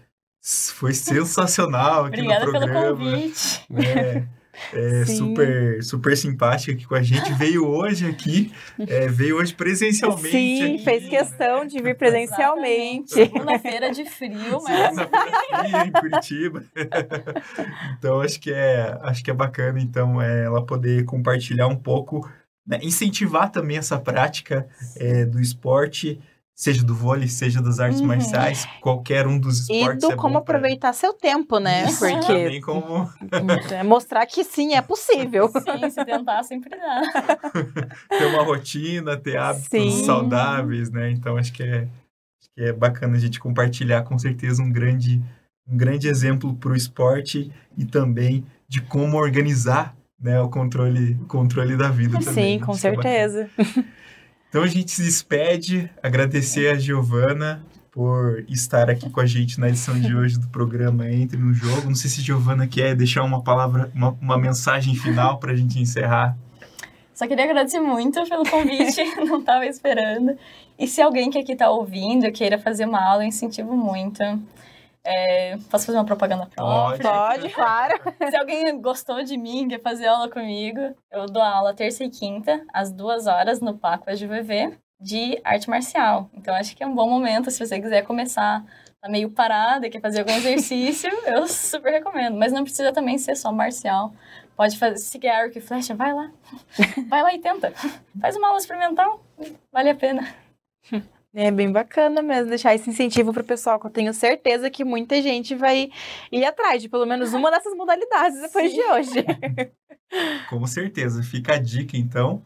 foi 0.73 0.93
sensacional 0.93 2.05
aqui 2.05 2.17
Obrigada 2.19 2.45
no 2.45 2.51
pelo 2.51 2.65
programa. 2.65 2.97
convite. 2.97 3.65
né? 3.69 4.27
É 4.73 5.05
super, 5.05 5.83
super 5.83 6.15
simpática 6.15 6.71
aqui 6.71 6.85
com 6.85 6.95
a 6.95 7.01
gente. 7.01 7.33
Veio 7.33 7.67
hoje 7.67 8.07
aqui, 8.07 8.51
é, 8.79 9.07
veio 9.07 9.37
hoje 9.37 9.53
presencialmente. 9.53 10.29
Sim, 10.29 10.75
aqui, 10.75 10.83
fez 10.83 11.03
né? 11.03 11.09
questão 11.09 11.65
de 11.65 11.81
vir 11.81 11.97
presencialmente. 11.97 13.19
Exatamente. 13.19 13.31
Segunda-feira 13.31 13.91
de 13.91 14.05
frio, 14.05 14.59
mas 14.63 14.95
Segunda-feira 14.95 15.85
em 15.85 15.91
Curitiba. 15.91 16.63
então 17.97 18.21
acho 18.21 18.39
que 18.39 18.51
é, 18.51 18.97
acho 19.01 19.23
que 19.23 19.31
é 19.31 19.33
bacana 19.33 19.79
então 19.79 20.21
é, 20.21 20.45
ela 20.45 20.65
poder 20.65 21.05
compartilhar 21.05 21.67
um 21.67 21.75
pouco, 21.75 22.29
né, 22.65 22.79
incentivar 22.81 23.51
também 23.51 23.77
essa 23.77 23.97
prática 23.99 24.67
é, 24.95 25.25
do 25.25 25.39
esporte, 25.39 26.19
seja 26.59 26.83
do 26.83 26.93
vôlei, 26.93 27.29
seja 27.29 27.61
das 27.61 27.79
artes 27.79 28.01
Uhum. 28.01 28.07
marciais, 28.07 28.67
qualquer 28.81 29.25
um 29.25 29.39
dos 29.39 29.69
E 29.69 29.79
esportes. 29.79 30.01
do 30.05 30.11
é 30.11 30.15
como 30.17 30.33
pra- 30.41 30.57
aproveitar 30.57 30.91
seu 30.91 31.13
tempo, 31.13 31.57
né? 31.57 31.85
Isso, 31.85 31.99
Porque 31.99 32.19
também 32.27 32.59
como 32.59 33.09
é 33.71 33.81
mostrar 33.81 34.25
que 34.25 34.43
sim, 34.43 34.73
é 34.75 34.81
possível. 34.81 35.47
sim, 35.55 35.89
se 35.89 36.03
tentar 36.03 36.43
sempre 36.43 36.71
dá. 36.77 37.01
ter 38.17 38.25
uma 38.25 38.43
rotina, 38.43 39.15
ter 39.15 39.37
hábitos 39.37 39.69
Sim. 39.69 40.03
saudáveis, 40.03 40.91
né? 40.91 41.09
Então 41.11 41.37
acho 41.37 41.53
que 41.53 41.63
é, 41.63 41.83
acho 41.83 42.49
que 42.53 42.61
é 42.61 42.73
bacana 42.73 43.15
a 43.15 43.19
gente 43.19 43.39
compartilhar 43.39 44.03
com 44.03 44.19
certeza 44.19 44.61
um 44.61 44.69
grande, 44.69 45.21
um 45.65 45.77
grande 45.77 46.09
exemplo 46.09 46.53
para 46.55 46.71
o 46.73 46.75
esporte 46.75 47.49
e 47.77 47.85
também 47.85 48.45
de 48.67 48.81
como 48.81 49.15
organizar 49.17 49.95
né, 50.19 50.41
o 50.41 50.49
controle, 50.49 51.15
controle 51.29 51.77
da 51.77 51.87
vida 51.89 52.19
também. 52.19 52.59
Sim, 52.59 52.65
com 52.65 52.73
é 52.73 52.75
certeza. 52.75 53.49
Então 54.49 54.63
a 54.63 54.67
gente 54.67 54.89
se 54.89 55.03
despede, 55.03 55.91
agradecer 56.01 56.71
a 56.71 56.75
Giovana 56.75 57.63
por 57.91 58.43
estar 58.49 58.89
aqui 58.89 59.07
com 59.07 59.19
a 59.19 59.25
gente 59.25 59.59
na 59.59 59.69
edição 59.69 59.99
de 59.99 60.15
hoje 60.15 60.39
do 60.39 60.47
programa 60.47 61.07
Entre 61.07 61.37
no 61.37 61.53
Jogo. 61.53 61.87
Não 61.87 61.93
sei 61.93 62.09
se 62.09 62.21
a 62.21 62.23
Giovana 62.23 62.67
quer 62.67 62.95
deixar 62.95 63.23
uma 63.23 63.43
palavra, 63.43 63.91
uma, 63.93 64.17
uma 64.19 64.37
mensagem 64.39 64.95
final 64.95 65.37
para 65.37 65.51
a 65.51 65.55
gente 65.55 65.79
encerrar. 65.79 66.35
Só 67.13 67.27
queria 67.27 67.43
agradecer 67.43 67.79
muito 67.79 68.27
pelo 68.27 68.43
convite, 68.43 69.03
não 69.23 69.39
estava 69.39 69.67
esperando. 69.67 70.35
E 70.79 70.87
se 70.87 70.99
alguém 70.99 71.29
que 71.29 71.37
aqui 71.37 71.51
está 71.51 71.69
ouvindo 71.69 72.31
queira 72.31 72.57
fazer 72.57 72.85
uma 72.85 73.07
aula, 73.07 73.23
eu 73.23 73.27
incentivo 73.27 73.77
muito. 73.77 74.23
É, 75.03 75.57
posso 75.69 75.85
fazer 75.85 75.97
uma 75.97 76.05
propaganda 76.05 76.45
própria? 76.45 77.09
Pode, 77.09 77.49
claro. 77.49 78.01
Se 78.29 78.35
alguém 78.35 78.79
gostou 78.81 79.23
de 79.23 79.37
mim, 79.37 79.67
quer 79.67 79.81
fazer 79.81 80.07
aula 80.07 80.29
comigo, 80.29 80.79
eu 81.11 81.25
dou 81.25 81.41
aula 81.41 81.73
terça 81.73 82.03
e 82.03 82.09
quinta, 82.09 82.65
às 82.73 82.91
duas 82.91 83.25
horas, 83.27 83.61
no 83.61 83.77
Paco 83.77 84.09
AGVV, 84.09 84.77
de 84.99 85.39
arte 85.43 85.69
marcial. 85.69 86.29
Então, 86.33 86.53
acho 86.53 86.75
que 86.75 86.83
é 86.83 86.87
um 86.87 86.93
bom 86.93 87.09
momento, 87.09 87.49
se 87.49 87.65
você 87.65 87.79
quiser 87.79 88.03
começar, 88.03 88.63
tá 89.01 89.09
meio 89.09 89.29
parada 89.29 89.87
e 89.87 89.89
quer 89.89 90.01
fazer 90.01 90.19
algum 90.19 90.33
exercício, 90.33 91.09
eu 91.25 91.47
super 91.47 91.91
recomendo. 91.91 92.37
Mas 92.37 92.51
não 92.51 92.63
precisa 92.63 92.91
também 92.91 93.17
ser 93.17 93.35
só 93.35 93.51
marcial. 93.51 94.13
Pode 94.55 94.77
fazer, 94.77 94.97
se 94.97 95.17
quer 95.17 95.35
arco 95.35 95.57
e 95.57 95.61
flecha, 95.61 95.95
vai 95.95 96.13
lá. 96.13 96.29
Vai 97.07 97.23
lá 97.23 97.33
e 97.33 97.39
tenta. 97.39 97.71
Faz 98.19 98.35
uma 98.35 98.47
aula 98.47 98.59
experimental, 98.59 99.23
vale 99.71 99.89
a 99.89 99.95
pena. 99.95 100.27
É 101.33 101.51
bem 101.51 101.71
bacana 101.71 102.21
mesmo 102.21 102.49
deixar 102.49 102.73
esse 102.73 102.89
incentivo 102.89 103.31
pro 103.31 103.43
pessoal, 103.43 103.79
que 103.79 103.85
eu 103.85 103.91
tenho 103.91 104.13
certeza 104.13 104.69
que 104.69 104.83
muita 104.83 105.21
gente 105.21 105.53
vai 105.53 105.91
ir 106.31 106.43
atrás 106.43 106.81
de 106.81 106.89
pelo 106.89 107.05
menos 107.05 107.33
uma 107.33 107.51
dessas 107.51 107.75
modalidades 107.75 108.41
depois 108.41 108.73
de 108.73 108.81
hoje. 108.81 109.25
Com 110.49 110.65
certeza. 110.65 111.21
Fica 111.21 111.53
a 111.53 111.59
dica, 111.59 111.95
então, 111.95 112.43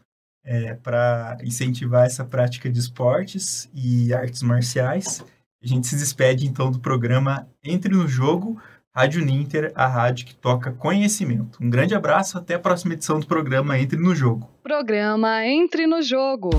para 0.82 1.38
incentivar 1.42 2.06
essa 2.06 2.24
prática 2.24 2.70
de 2.70 2.78
esportes 2.78 3.70
e 3.74 4.12
artes 4.12 4.42
marciais. 4.42 5.24
A 5.62 5.66
gente 5.66 5.86
se 5.86 5.96
despede, 5.96 6.46
então, 6.46 6.70
do 6.70 6.78
programa 6.78 7.48
Entre 7.64 7.90
no 7.90 8.06
Jogo, 8.06 8.60
Rádio 8.94 9.24
Ninter, 9.24 9.72
a 9.74 9.86
rádio 9.86 10.26
que 10.26 10.34
toca 10.34 10.70
conhecimento. 10.70 11.58
Um 11.60 11.70
grande 11.70 11.94
abraço, 11.94 12.36
até 12.36 12.54
a 12.54 12.58
próxima 12.58 12.92
edição 12.92 13.18
do 13.18 13.26
programa 13.26 13.78
Entre 13.78 13.98
no 13.98 14.14
Jogo. 14.14 14.48
Programa 14.62 15.44
Entre 15.46 15.86
no 15.86 16.02
Jogo. 16.02 16.50